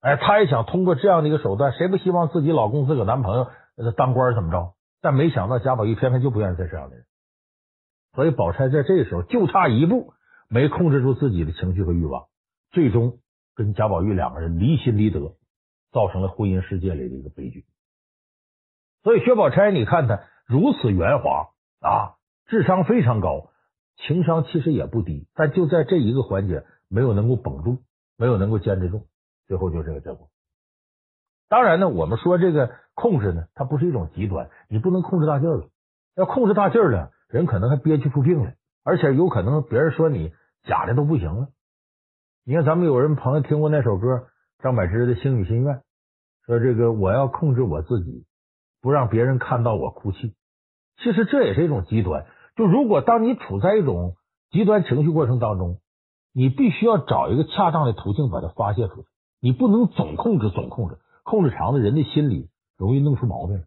[0.00, 3.48] 哎，他也想通过这样的一个手段，谁不希望自己老公、自个男朋友
[3.96, 4.74] 当官怎么着？
[5.00, 7.04] 但没想到贾宝玉偏偏就不愿意再这样的人，
[8.14, 10.14] 所以宝钗在这时候就差一步
[10.48, 12.26] 没控制住自己的情绪和欲望，
[12.74, 13.20] 最终
[13.54, 15.36] 跟贾宝玉两个人离心离德，
[15.92, 17.64] 造成了婚姻世界里的一个悲剧。
[19.02, 21.50] 所以薛宝钗，你看他如此圆滑
[21.80, 22.16] 啊。
[22.46, 23.48] 智商非常高，
[23.96, 27.78] 情商其实也不低，但就在这一个环节没有能够绷住，
[28.18, 29.06] 没有能够坚持住，
[29.46, 30.28] 最后就这个结果。
[31.48, 35.68] 当然呢，我们说这个控制呢，它不是一种极端，你不能控制大劲儿了，
[36.14, 41.48] 要控制大劲儿了，人可能还憋屈出病来，而且有可能别人说你假的都不行了。
[42.46, 44.26] 你看，咱们有人朋友听过那首歌，
[44.62, 45.76] 张柏芝的《星语心愿》，
[46.44, 48.26] 说这个我要控制我自己，
[48.82, 50.34] 不让别人看到我哭泣。
[50.98, 52.26] 其实这也是一种极端。
[52.54, 54.16] 就如果当你处在一种
[54.50, 55.78] 极端情绪过程当中，
[56.34, 59.08] 你必须要找一个恰当的途径把它发泄出去。
[59.40, 63.64] 你不能总控制，总控制，控制长了，人的心理容易弄出毛病。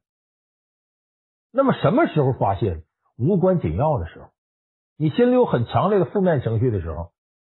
[1.51, 2.83] 那么什么时候发泄？
[3.17, 4.27] 无关紧要的时候，
[4.97, 7.09] 你心里有很强烈的负面情绪的时候，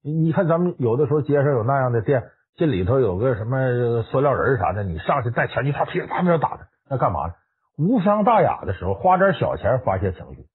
[0.09, 7.34] 你你看咱们有的时候街上有那样的店，这里头有个什么塑料人啥的，你上去带拳击，他噼里啪打他，那干嘛呢？
[7.76, 10.46] 无伤大雅的时候，花点小钱发泄情绪。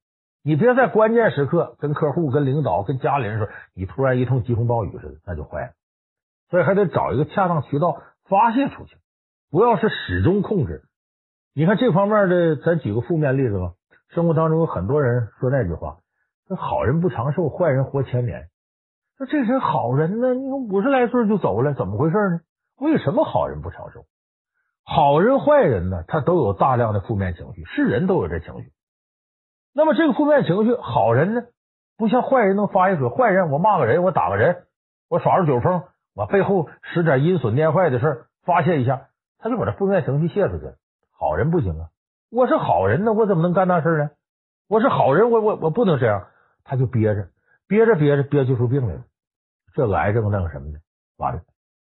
[0.43, 5.73] 你别在关键时刻跟客户、跟领导、跟家里人说，你突然一通疾风暴雨似的，那就坏了。
[6.49, 8.97] 所以还得找一个恰当渠道发泄出去，
[9.51, 10.81] 不要是始终控制。
[11.53, 13.73] 你看这方面的，咱举个负面例子吧。
[14.09, 15.97] 生活当中有很多人说那句话
[16.49, 18.47] ：“说好人不长寿，坏人活千年。”
[19.23, 20.33] 那这是好人呢？
[20.33, 22.41] 你说五十来岁就走了，怎么回事呢？
[22.77, 24.03] 为什么好人不长寿？
[24.83, 26.03] 好人坏人呢？
[26.09, 28.73] 他都有大量的负面情绪，是人都有这情绪。
[29.73, 31.43] 那么这个负面情绪，好人呢，
[31.97, 33.07] 不像坏人能发泄出。
[33.07, 34.65] 坏人，我骂个人，我打个人，
[35.09, 39.07] 我耍着酒疯，我背后使点阴损念坏的事发泄一下，
[39.39, 40.73] 他就把这负面情绪泄出去了。
[41.17, 41.87] 好人不行啊，
[42.29, 44.09] 我是好人呢，我怎么能干那事呢？
[44.67, 46.27] 我是好人，我我我不能这样，
[46.65, 47.29] 他就憋着，
[47.69, 49.03] 憋着憋着憋就出病来了。
[49.73, 50.79] 这个癌症那个什么的，
[51.17, 51.41] 完了。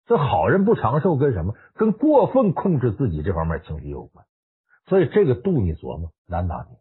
[0.06, 1.56] 这好人不长寿跟什么？
[1.74, 4.26] 跟过分控制自己这方面情绪有关。
[4.86, 6.78] 所以这个度你琢磨难拿捏。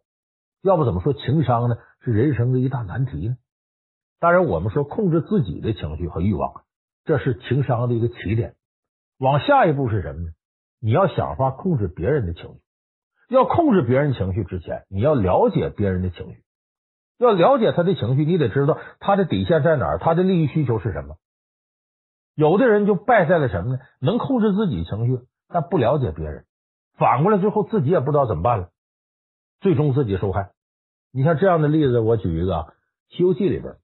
[0.63, 1.77] 要不怎么说情商呢？
[2.01, 3.37] 是人生的一大难题呢？
[4.21, 6.63] 当然，我们说控制自己的情绪和欲望，
[7.05, 8.55] 这是情商的一个起点。
[9.19, 10.31] 往下一步是什么呢？
[10.81, 12.61] 你要想法控制别人的情绪。
[13.29, 16.45] 要控制别人情绪之前，你要了解别人的情绪。
[17.19, 21.17] 要了解他的情绪，你得知道他的底线在哪儿，他的利益需求是什么。
[22.35, 23.79] 有的人就败在了什么呢？
[24.01, 26.45] 能控制自己情绪，但不了解别人，
[26.99, 28.69] 反过来最后自己也不知道怎么办了，
[29.61, 30.51] 最终自己受害。
[31.13, 32.53] 你像这样的例子，我举一个
[33.09, 33.77] 《西游记》里边，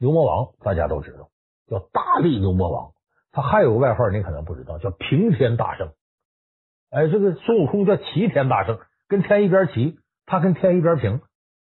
[0.00, 1.28] 牛魔王大家都知道，
[1.68, 2.90] 叫大力牛魔王。
[3.30, 5.92] 他还有个外号，你可能不知道，叫平天大圣。
[6.90, 11.20] 哎，这个孙悟空叫齐天大圣，跟天一边齐，他跟天一边平。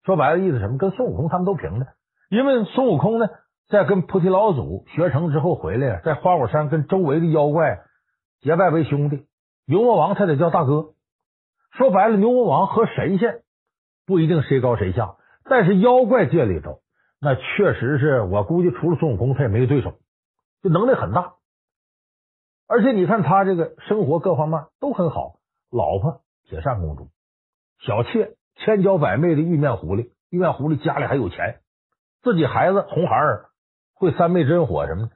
[0.06, 0.78] 说白了，意思什么？
[0.78, 1.88] 跟孙悟空他们都平的。
[2.30, 3.26] 因为孙悟空呢，
[3.68, 7.80] 在跟菩提老祖学成之后回来，在花果山跟周围的妖怪
[8.40, 9.26] 结拜为兄弟。
[9.66, 10.94] 牛魔王他得叫大哥。
[11.72, 13.42] 说白了，牛魔王和神仙。
[14.06, 16.78] 不一定谁高谁下，但是妖怪界里头，
[17.20, 19.94] 那确实是我估计除了孙悟空，他也没有对手，
[20.62, 21.32] 就能力很大。
[22.68, 25.40] 而且你看他这个生活各方面都很好，
[25.72, 27.08] 老婆铁扇公主，
[27.80, 31.60] 小妾千娇百媚的玉面狐狸，玉面狐狸家里还有钱，
[32.22, 33.46] 自己孩子红孩儿
[33.94, 35.12] 会三昧真火什么的，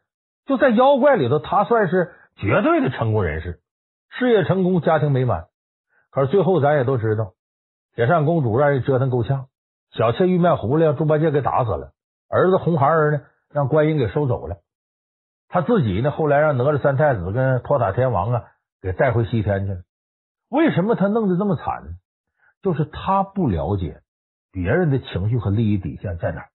[0.46, 3.60] 就在妖怪里头，他算是绝对的成功人士，
[4.10, 5.46] 事业成功，家庭美满。
[6.10, 7.32] 可是最后咱也都知道。
[7.94, 9.46] 铁扇公主让人折腾够呛，
[9.92, 11.92] 小妾玉面狐狸让猪八戒给打死了，
[12.28, 14.58] 儿子红孩儿呢让观音给收走了，
[15.48, 18.44] 他自己呢后来让哪吒三太子跟托塔天王啊
[18.80, 19.80] 给带回西天去了。
[20.48, 21.90] 为什么他弄得这么惨呢？
[22.62, 24.02] 就是他不了解
[24.52, 26.48] 别人的情绪和利益底线在哪儿。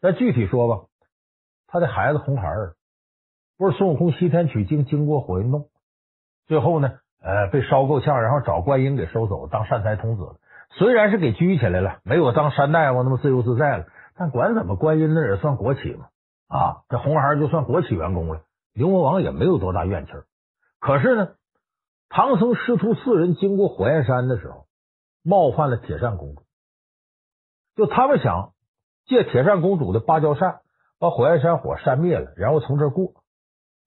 [0.00, 0.84] 再具体说吧，
[1.66, 2.76] 他的孩子红孩儿
[3.58, 5.68] 不是孙悟空西天取经经过火云洞，
[6.46, 6.98] 最后呢？
[7.22, 10.36] 呃，被烧够呛，然后找观音给收走，当善财童子了。
[10.70, 16.06] 虽然是给拘起来了，没有当山大王那么自由自在了，但管怎么，观音那也算国企嘛。
[16.46, 18.42] 啊，这红孩儿就算国企员工了。
[18.74, 20.26] 牛魔王也没有多大怨气儿。
[20.78, 21.30] 可是呢，
[22.08, 24.66] 唐僧师徒四人经过火焰山的时候，
[25.22, 26.42] 冒犯了铁扇公主。
[27.74, 28.52] 就他们想
[29.06, 30.60] 借铁扇公主的芭蕉扇，
[30.98, 33.12] 把火焰山火扇灭了，然后从这儿过。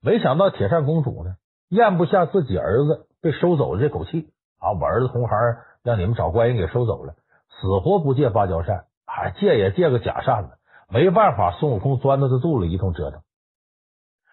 [0.01, 1.35] 没想到铁扇公主呢，
[1.69, 4.71] 咽不下自己儿子被收走的这口气啊！
[4.73, 5.35] 我儿子红孩
[5.83, 7.15] 让你们找官人给收走了，
[7.49, 10.57] 死活不借芭蕉扇，还借也借个假扇子。
[10.87, 13.21] 没办法，孙悟空钻到他肚里一通折腾。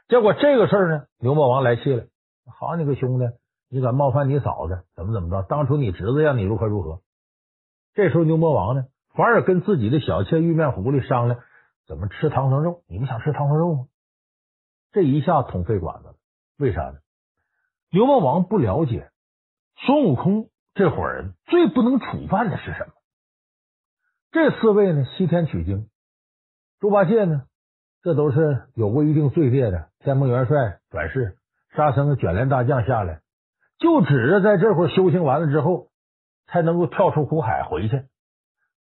[0.08, 2.04] 结果这个事儿呢，牛魔王来气了，
[2.46, 3.24] 好你个兄弟，
[3.68, 5.42] 你敢冒犯你嫂子，怎么怎么着？
[5.48, 7.00] 当初你侄子让你如何如何？
[7.94, 11.40] 这时候牛魔王呢，反而跟自己的小妾玉面狐狸商量，
[11.86, 12.82] 怎么吃唐僧肉？
[12.88, 13.86] 你们想吃唐僧肉吗？
[14.92, 16.14] 这一下捅肺管子了，
[16.58, 16.98] 为啥呢？
[17.90, 19.10] 牛魔王不了解
[19.76, 22.92] 孙悟空这伙人最不能触犯的是什么？
[24.32, 25.88] 这四位呢，西天取经，
[26.78, 27.44] 猪八戒呢，
[28.02, 29.88] 这都是有过一定罪孽的。
[30.00, 31.38] 天蓬元帅转世，
[31.74, 33.22] 沙僧卷帘大将下来，
[33.78, 35.88] 就指着在这会儿修行完了之后，
[36.46, 38.04] 才能够跳出苦海回去。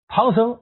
[0.07, 0.59] 唐僧、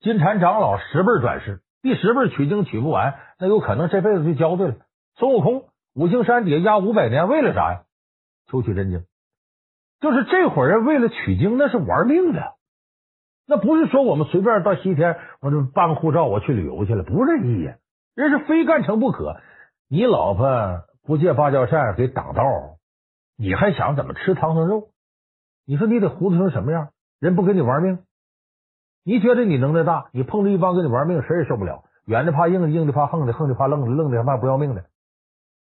[0.00, 1.60] 金蝉长老十辈转世。
[1.82, 4.74] 第十辈取经取不完，那有可能这辈子就交代了。
[5.16, 7.82] 孙悟空五行山底下压五百年，为了啥呀？
[8.48, 9.04] 求取真经。
[10.00, 12.54] 就是这伙人为了取经，那是玩命的。
[13.46, 17.70] 那不是说我们随便到西天，我就办个护照，我去旅游去了，不是这意义。
[18.14, 19.40] 人是非干成不可。
[19.88, 22.42] 你老婆不借芭蕉扇给挡道，
[23.40, 24.90] 你还想怎么吃唐僧肉？
[25.64, 26.90] 你说你得糊涂成什么样？
[27.18, 28.00] 人不跟你玩命？
[29.02, 31.84] 你觉得你能耐大，你碰着一帮跟你玩命，谁也受不了。
[32.04, 34.84] 软的怕硬的，硬的怕横的，横的怕愣的，愣的还怕不要命的。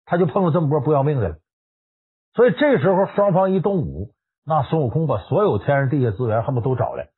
[0.06, 1.38] 他就碰到这么波不要命的了。
[2.34, 4.10] 所以这时候双方一动武，
[4.44, 7.10] 那孙悟空把所有天上地下资源恨不都找来，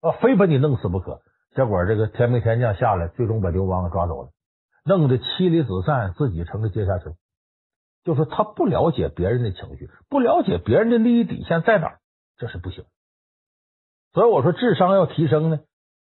[0.00, 1.20] 啊，非把你弄死不可。
[1.54, 4.30] 结果这个天兵天将下来，最终把刘邦抓走了，
[4.84, 7.14] 弄得妻离子散，自己成了阶下囚。
[8.06, 11.98] 就说他不了解别人的情绪，不了解别人的利益底线在哪儿，
[12.38, 12.84] 这是不行。
[14.12, 15.58] 所以我说，智商要提升呢，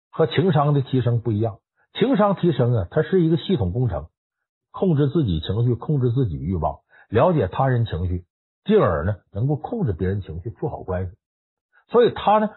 [0.09, 1.59] 和情商的提升不一样。
[1.91, 4.07] 情商提升啊，它是一个系统工程，
[4.71, 6.79] 控制自己情绪，控制自己欲望，
[7.09, 8.23] 了解他人情绪，
[8.63, 11.11] 进而呢，能够控制别人情绪，处好关系。
[11.89, 12.51] 所以，他呢，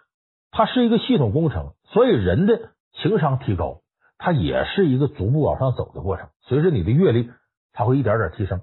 [0.53, 1.73] 它是一个系统工程。
[1.87, 3.81] 所以，人的情商提高，
[4.17, 6.29] 它也是一个逐步往上走的过程。
[6.43, 7.33] 随着你的阅历，
[7.73, 8.61] 它会一点点提升。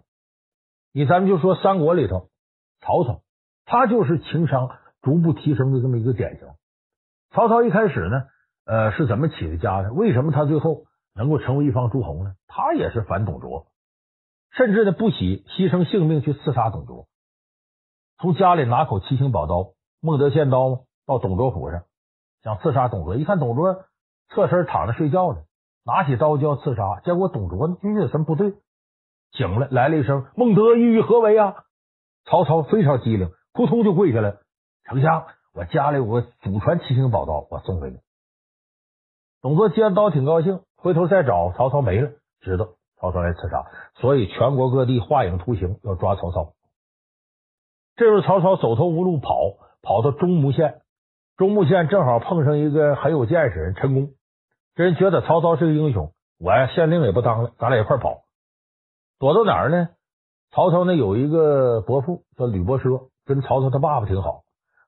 [0.94, 2.30] 你咱们就说三国里头，
[2.82, 3.22] 曹操，
[3.66, 4.70] 他就是情商
[5.02, 6.48] 逐步提升的这么一个典型。
[7.30, 8.24] 曹操一开始呢，
[8.66, 9.94] 呃，是怎么起的家的？
[9.94, 10.84] 为什么他最后
[11.16, 12.34] 能够成为一方诸侯呢？
[12.48, 13.68] 他也是反董卓，
[14.52, 17.08] 甚至呢不惜牺牲性命去刺杀董卓。
[18.20, 19.72] 从家里拿口七星宝刀，
[20.02, 21.84] 孟德献刀到董卓府上，
[22.44, 23.16] 想刺杀董卓。
[23.16, 23.86] 一看董卓
[24.28, 25.44] 侧身躺着睡觉呢，
[25.86, 28.54] 拿起刀就要刺杀，结果董卓呢觉得什么不对，
[29.32, 31.64] 醒了，来了一声：“孟德，意欲何为啊？”
[32.26, 34.36] 曹操非常机灵，扑通就跪下来
[34.86, 37.98] ：“丞相。”我家里有个祖传七星宝刀，我送给你。
[39.42, 43.66] 董卓接刀挺高兴，回头再找曹操没了，知道曹操来刺杀，
[43.96, 46.54] 所以全国各地画影图形要抓曹操。
[47.98, 50.84] 这时候曹操走投无路跑，跑到中牟县，
[51.36, 54.14] 中牟县正好碰上一个很有见识人陈宫，
[54.76, 58.21] 这人觉得曹操是个英雄，我呀县令也不当了，咱俩一块跑，
[59.22, 59.90] 躲到哪儿呢？
[60.50, 64.42] 曹操呢有一个伯父叫吕伯奢，跟曹操他爸爸挺好。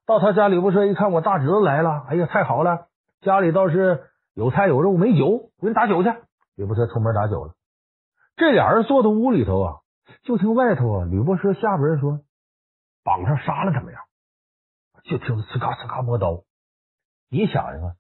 [0.08, 2.88] 到他家，吕伯奢一看，我大侄子来了，哎呀，太好了！
[3.22, 6.10] 家里倒是有菜有肉，没酒，我给你打酒去。
[6.56, 7.54] 吕伯奢出门打酒了。
[8.36, 9.76] 这俩人坐在屋里头啊，
[10.24, 12.22] 就听外头啊，吕伯奢下边人说
[13.06, 14.02] ：“绑上杀了怎么样？”
[15.06, 16.42] 就听呲咔呲咔磨刀。
[17.30, 17.92] 你想一想，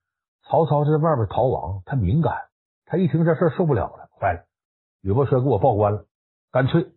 [0.50, 2.34] 曹操在外边逃亡，他敏感，
[2.88, 4.46] 他一听这事受不了了，坏了！
[5.02, 6.06] 吕伯奢给我报官了，
[6.54, 6.88] 干脆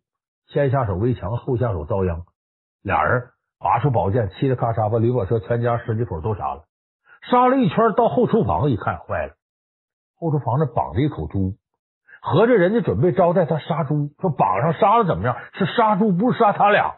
[0.46, 2.22] 先下手为强，后下手遭殃。
[2.82, 3.30] 俩人。
[3.58, 6.64] 拔出宝剑，嘁哩咔嚓把吕伯奢全家十几口都杀了。
[7.22, 9.32] 杀了一圈，到后厨房一看，坏了，
[10.18, 11.54] 后厨房那绑着一口猪，
[12.20, 15.38] 合着人家准备招待他杀猪，说绑上杀了怎么样？
[15.54, 16.96] 是杀猪，不是杀他俩。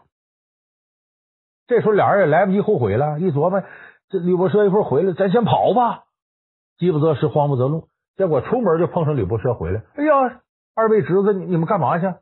[1.65, 3.63] 这时候俩人也来不及后悔了，一琢磨，
[4.09, 6.03] 这吕伯奢一会儿回来，咱先跑吧。
[6.77, 7.87] 饥不择食，慌不择路，
[8.17, 9.81] 结果出门就碰上吕伯奢回来。
[9.95, 10.41] 哎呀，
[10.75, 12.13] 二位侄子，你你们干嘛去？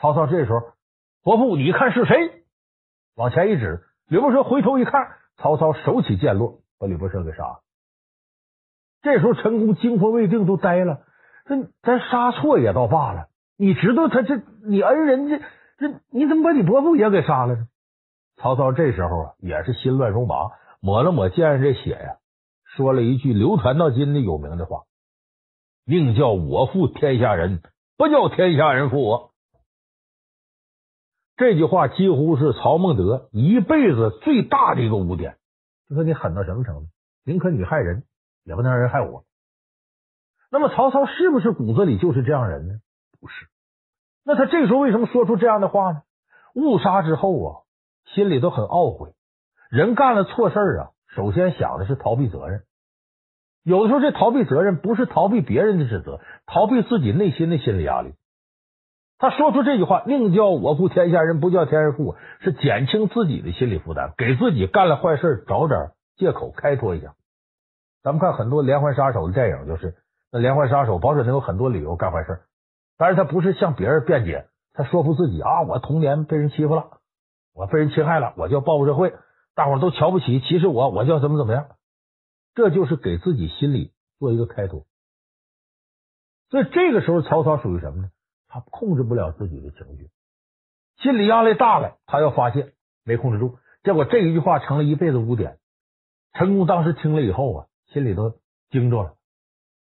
[0.00, 0.60] 曹操这时候，
[1.22, 2.42] 伯父，你看是谁？
[3.16, 7.60] 往前一指，吕不麝回头一看，曹操手起剑落，把吕不麝给杀了。
[9.02, 11.00] 这时候陈宫惊魂未定，都呆了。
[11.44, 13.28] 这咱杀错也倒罢了，
[13.58, 15.38] 你知道他这你恩人这
[15.76, 17.66] 这你怎么把你伯父也给杀了呢？
[18.36, 22.16] 曹操这时候啊也是心乱如麻，抹了抹剑上这血呀，
[22.64, 24.84] 说了一句流传到今的有名的话
[25.84, 27.60] ：“宁叫我负天下人，
[27.98, 29.29] 不叫天下人负我。”
[31.40, 35.38] 这句话几乎是曹孟德一辈子最大的一个污点，
[35.88, 36.86] 就说你狠到什么程度？
[37.24, 38.02] 宁可你害人，
[38.44, 39.24] 也不能让人害我。
[40.50, 42.74] 那么曹操是不是骨子里就是这样人呢？
[43.18, 43.46] 不是。
[44.22, 46.02] 那他这时候为什么说出这样的话呢？
[46.54, 47.56] 误杀之后啊，
[48.12, 49.14] 心里都很懊悔。
[49.70, 52.64] 人干了错事啊，首先想的是逃避责任。
[53.62, 58.12] 有的时候，这逃避责任不是逃避别人的指责，逃避自己内心的心理压力。
[59.20, 67.14] 他说出这句话：“宁叫我负天下人，不叫天人负我。”是减轻自己的心理负担，给自己干了坏事找点借口开脱一下。
[68.02, 69.94] 咱们看很多连环杀手的电影，就是
[70.32, 72.40] 那连环杀手保准能有很多理由干坏事，
[72.96, 76.98] 但是他不是向别人辩解，他说服自己啊，我童年被人欺负了，
[77.54, 79.12] 我被人侵害了，我叫报复社会，
[79.54, 81.66] 大伙都瞧不起，歧视我，我叫怎么怎么样。
[82.54, 84.86] 这就是给自己心里做一个开脱，
[86.48, 88.08] 所以这个时候曹操属于什么呢？
[88.50, 90.10] 他控制不了自己的情绪，
[90.98, 92.72] 心理压力大了，他要发泄，
[93.04, 95.58] 没控制住，结果这一句话成了一辈子污点。
[96.34, 98.34] 陈宫当时听了以后啊，心里都
[98.68, 99.14] 惊着了。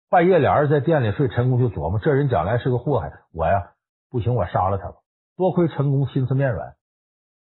[0.08, 3.72] 半夜俩人在店里睡，陈宫就琢磨：这人将来是个祸害，我呀
[4.10, 4.96] 不行，我杀了他吧。
[5.36, 6.74] 多亏陈宫心慈面软，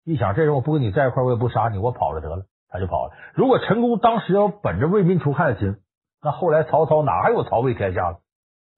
[0.05, 2.47] 一想这人我不跟你在一块，我也不杀你，我跑了得了。
[2.73, 3.13] 他就跑了。
[3.35, 5.77] 如果陈宫当时要本着为民除害的心，
[6.23, 8.21] 那后来曹操哪还有曹魏天下了？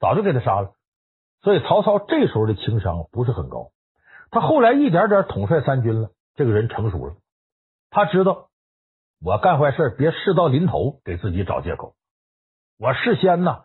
[0.01, 0.72] 早就给他杀了。
[1.43, 3.70] 所以曹操这时候的情商不是很高。
[4.30, 7.14] 他后来一点点统帅三军了，这个人成熟了。
[7.90, 8.49] 他知道
[9.22, 11.95] 我干坏事别事到临头给自己找借口。
[12.78, 13.59] 我事先呢，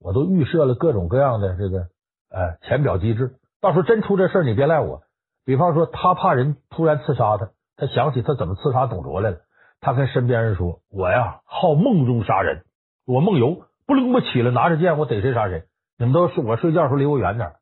[0.00, 1.88] 我都预设了各种各样的这个
[2.30, 5.02] 呃潜表机制，到时候真出这事你别赖我。
[5.44, 9.38] 比方说，他怕人突然刺杀他，他想起他怎么刺杀董卓来了。
[9.80, 12.64] 他跟身边人说：“我呀，好梦中杀人，
[13.06, 15.62] 我梦游，不灵不起来，拿着剑，我逮谁杀谁。
[15.98, 17.52] 你们都是我睡觉时候离我远点。”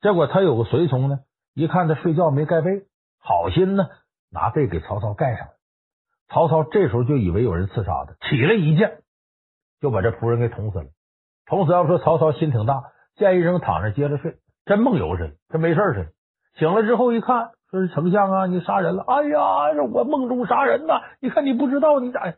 [0.00, 1.20] 结果他有个随从呢，
[1.54, 2.86] 一看他睡觉没盖被，
[3.18, 3.88] 好心呢，
[4.30, 5.52] 拿被给曹操盖上了。
[6.28, 9.02] 曹操这时候就以为有人刺杀他，起来一剑
[9.80, 10.86] 就把这仆人给捅死了。
[11.46, 12.84] 捅死要说曹操心挺大，
[13.16, 14.36] 剑一扔躺着接着睡，
[14.66, 16.12] 真梦游似的，跟没事似的。
[16.58, 17.50] 醒了之后一看。
[17.70, 19.04] 说是丞相啊，你杀人了！
[19.06, 21.02] 哎呀，我梦中杀人呐！
[21.20, 22.32] 你看你不知道，你咋？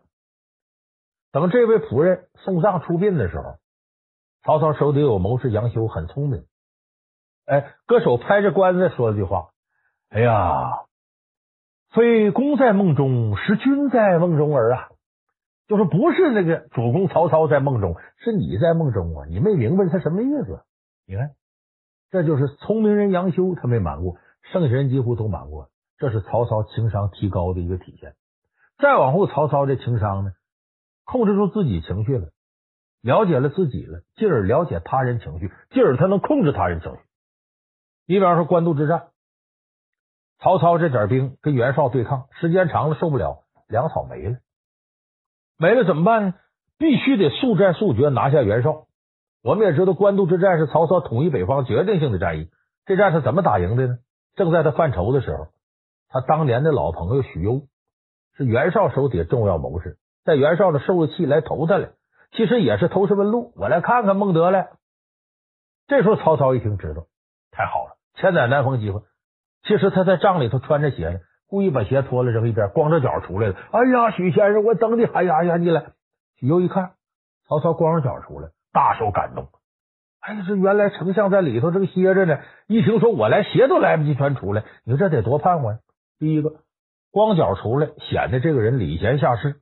[1.30, 3.54] 等这位仆人送葬出殡的时候，
[4.42, 6.44] 曹操手底有谋士杨修，很聪明。
[7.46, 9.50] 哎，歌手拍着棺材说了句话
[10.08, 10.86] ：“哎呀，
[11.90, 14.88] 非公在梦中，是君在梦中儿啊！”
[15.68, 19.26] 就是不是那个主公曹操在梦中，是你在梦中啊！
[19.28, 20.64] 你没明白他什么意思？
[21.06, 21.30] 你看，
[22.10, 24.16] 这就是聪明人杨修，他没瞒过。
[24.52, 25.68] 剩下人几乎都瞒过，
[25.98, 28.14] 这是曹操情商提高的一个体现。
[28.78, 30.32] 再往后，曹操这情商呢，
[31.04, 32.30] 控制住自己情绪了，
[33.02, 36.98] 了解了自己了，进而了解他人情绪，进而他能控制他人情绪。
[38.06, 39.08] 你比方说官渡之战，
[40.38, 44.38] 曹操这点兵跟袁绍对抗，时间长了受不了，粮草没了，
[45.56, 46.34] 没了怎么办呢？
[46.78, 48.86] 必须得速战速决拿下袁绍。
[49.42, 52.50] 我们也知道，官渡之战是曹操统一北方决定性的战役，
[52.86, 53.98] 这战是怎么打赢的呢？
[54.34, 55.48] 正在他犯愁的时候，
[56.08, 57.66] 他当年的老朋友许攸
[58.36, 61.92] 是袁绍手底下重要谋士，在袁绍的受了气来投他了，
[62.32, 64.70] 其实也是投石问路，我来看看孟德来。
[65.88, 67.06] 这时候曹操一听，知道
[67.50, 69.02] 太好了，千载难逢机会。
[69.62, 71.18] 其实他在帐里头穿着鞋呢，
[71.48, 73.56] 故意把鞋脱了扔一边，光着脚出来了。
[73.72, 75.92] 哎呀，许先生，我等你，哎呀呀，你来。
[76.36, 76.92] 许攸一看
[77.48, 79.48] 曹操光着脚出来，大受感动。
[80.20, 82.38] 哎呀，这原来丞相在里头这个歇着呢。
[82.68, 85.80] 一听说我来，鞋都来不及穿出来，你说这得多盼望呀！
[86.18, 86.60] 第一个，
[87.10, 89.56] 光脚出来，显得这个人礼贤下士，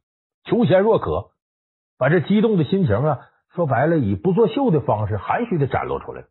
[0.45, 1.31] 求贤若渴，
[1.99, 3.21] 把这激动的心情啊，
[3.55, 6.25] 说白了，以不作秀的方式，含蓄的展露出来，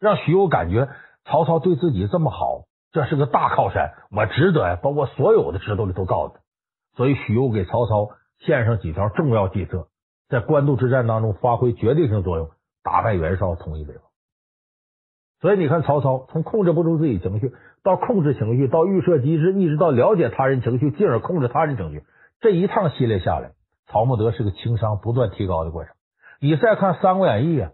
[0.00, 0.88] 让许攸感觉
[1.24, 6.40] 曹操对自己这么好，这是个大靠山，我值得呀，把我所有的知道的都告诉他。
[6.96, 8.10] 所以许攸给曹操
[8.40, 9.86] 献上几条重要计策，
[10.28, 12.50] 在官渡之战当中发挥决定性作用。
[12.82, 14.02] 打败袁绍，统一北方。
[15.40, 17.52] 所以你看，曹操从控制不住自己情绪，
[17.84, 22.02] 到控制情绪，到预设机制，一直到了解他人情绪，进而控制他人情绪，
[22.40, 23.52] 这一趟系列下来，
[23.92, 25.92] 曹孟德是个情商不断提高的过程。
[26.40, 27.70] 你再看《三国演义》啊，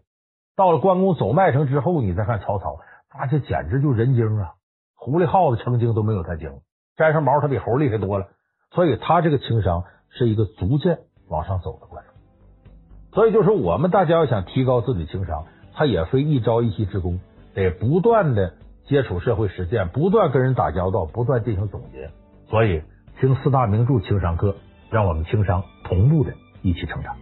[0.57, 2.81] 到了关公走麦城之后，你再看曹操，
[3.17, 4.55] 那这简直就人精啊！
[4.97, 6.51] 狐狸耗子成精都没有他精，
[6.97, 8.27] 沾上毛他比猴厉害多了。
[8.73, 10.99] 所以他这个情商是一个逐渐
[11.29, 12.09] 往上走的过程。
[13.13, 17.21] 所以，就是我们大家要想提高自己情商，他也非一朝一夕之功，
[17.55, 18.55] 得不断的
[18.87, 22.11] 接触社会实践，不断跟人打交道，不断进行总结。
[22.51, 22.83] 所以，
[23.21, 24.57] 听四大名著情商课，
[24.91, 26.33] 让我们情商同步的
[26.63, 27.17] 一起成长。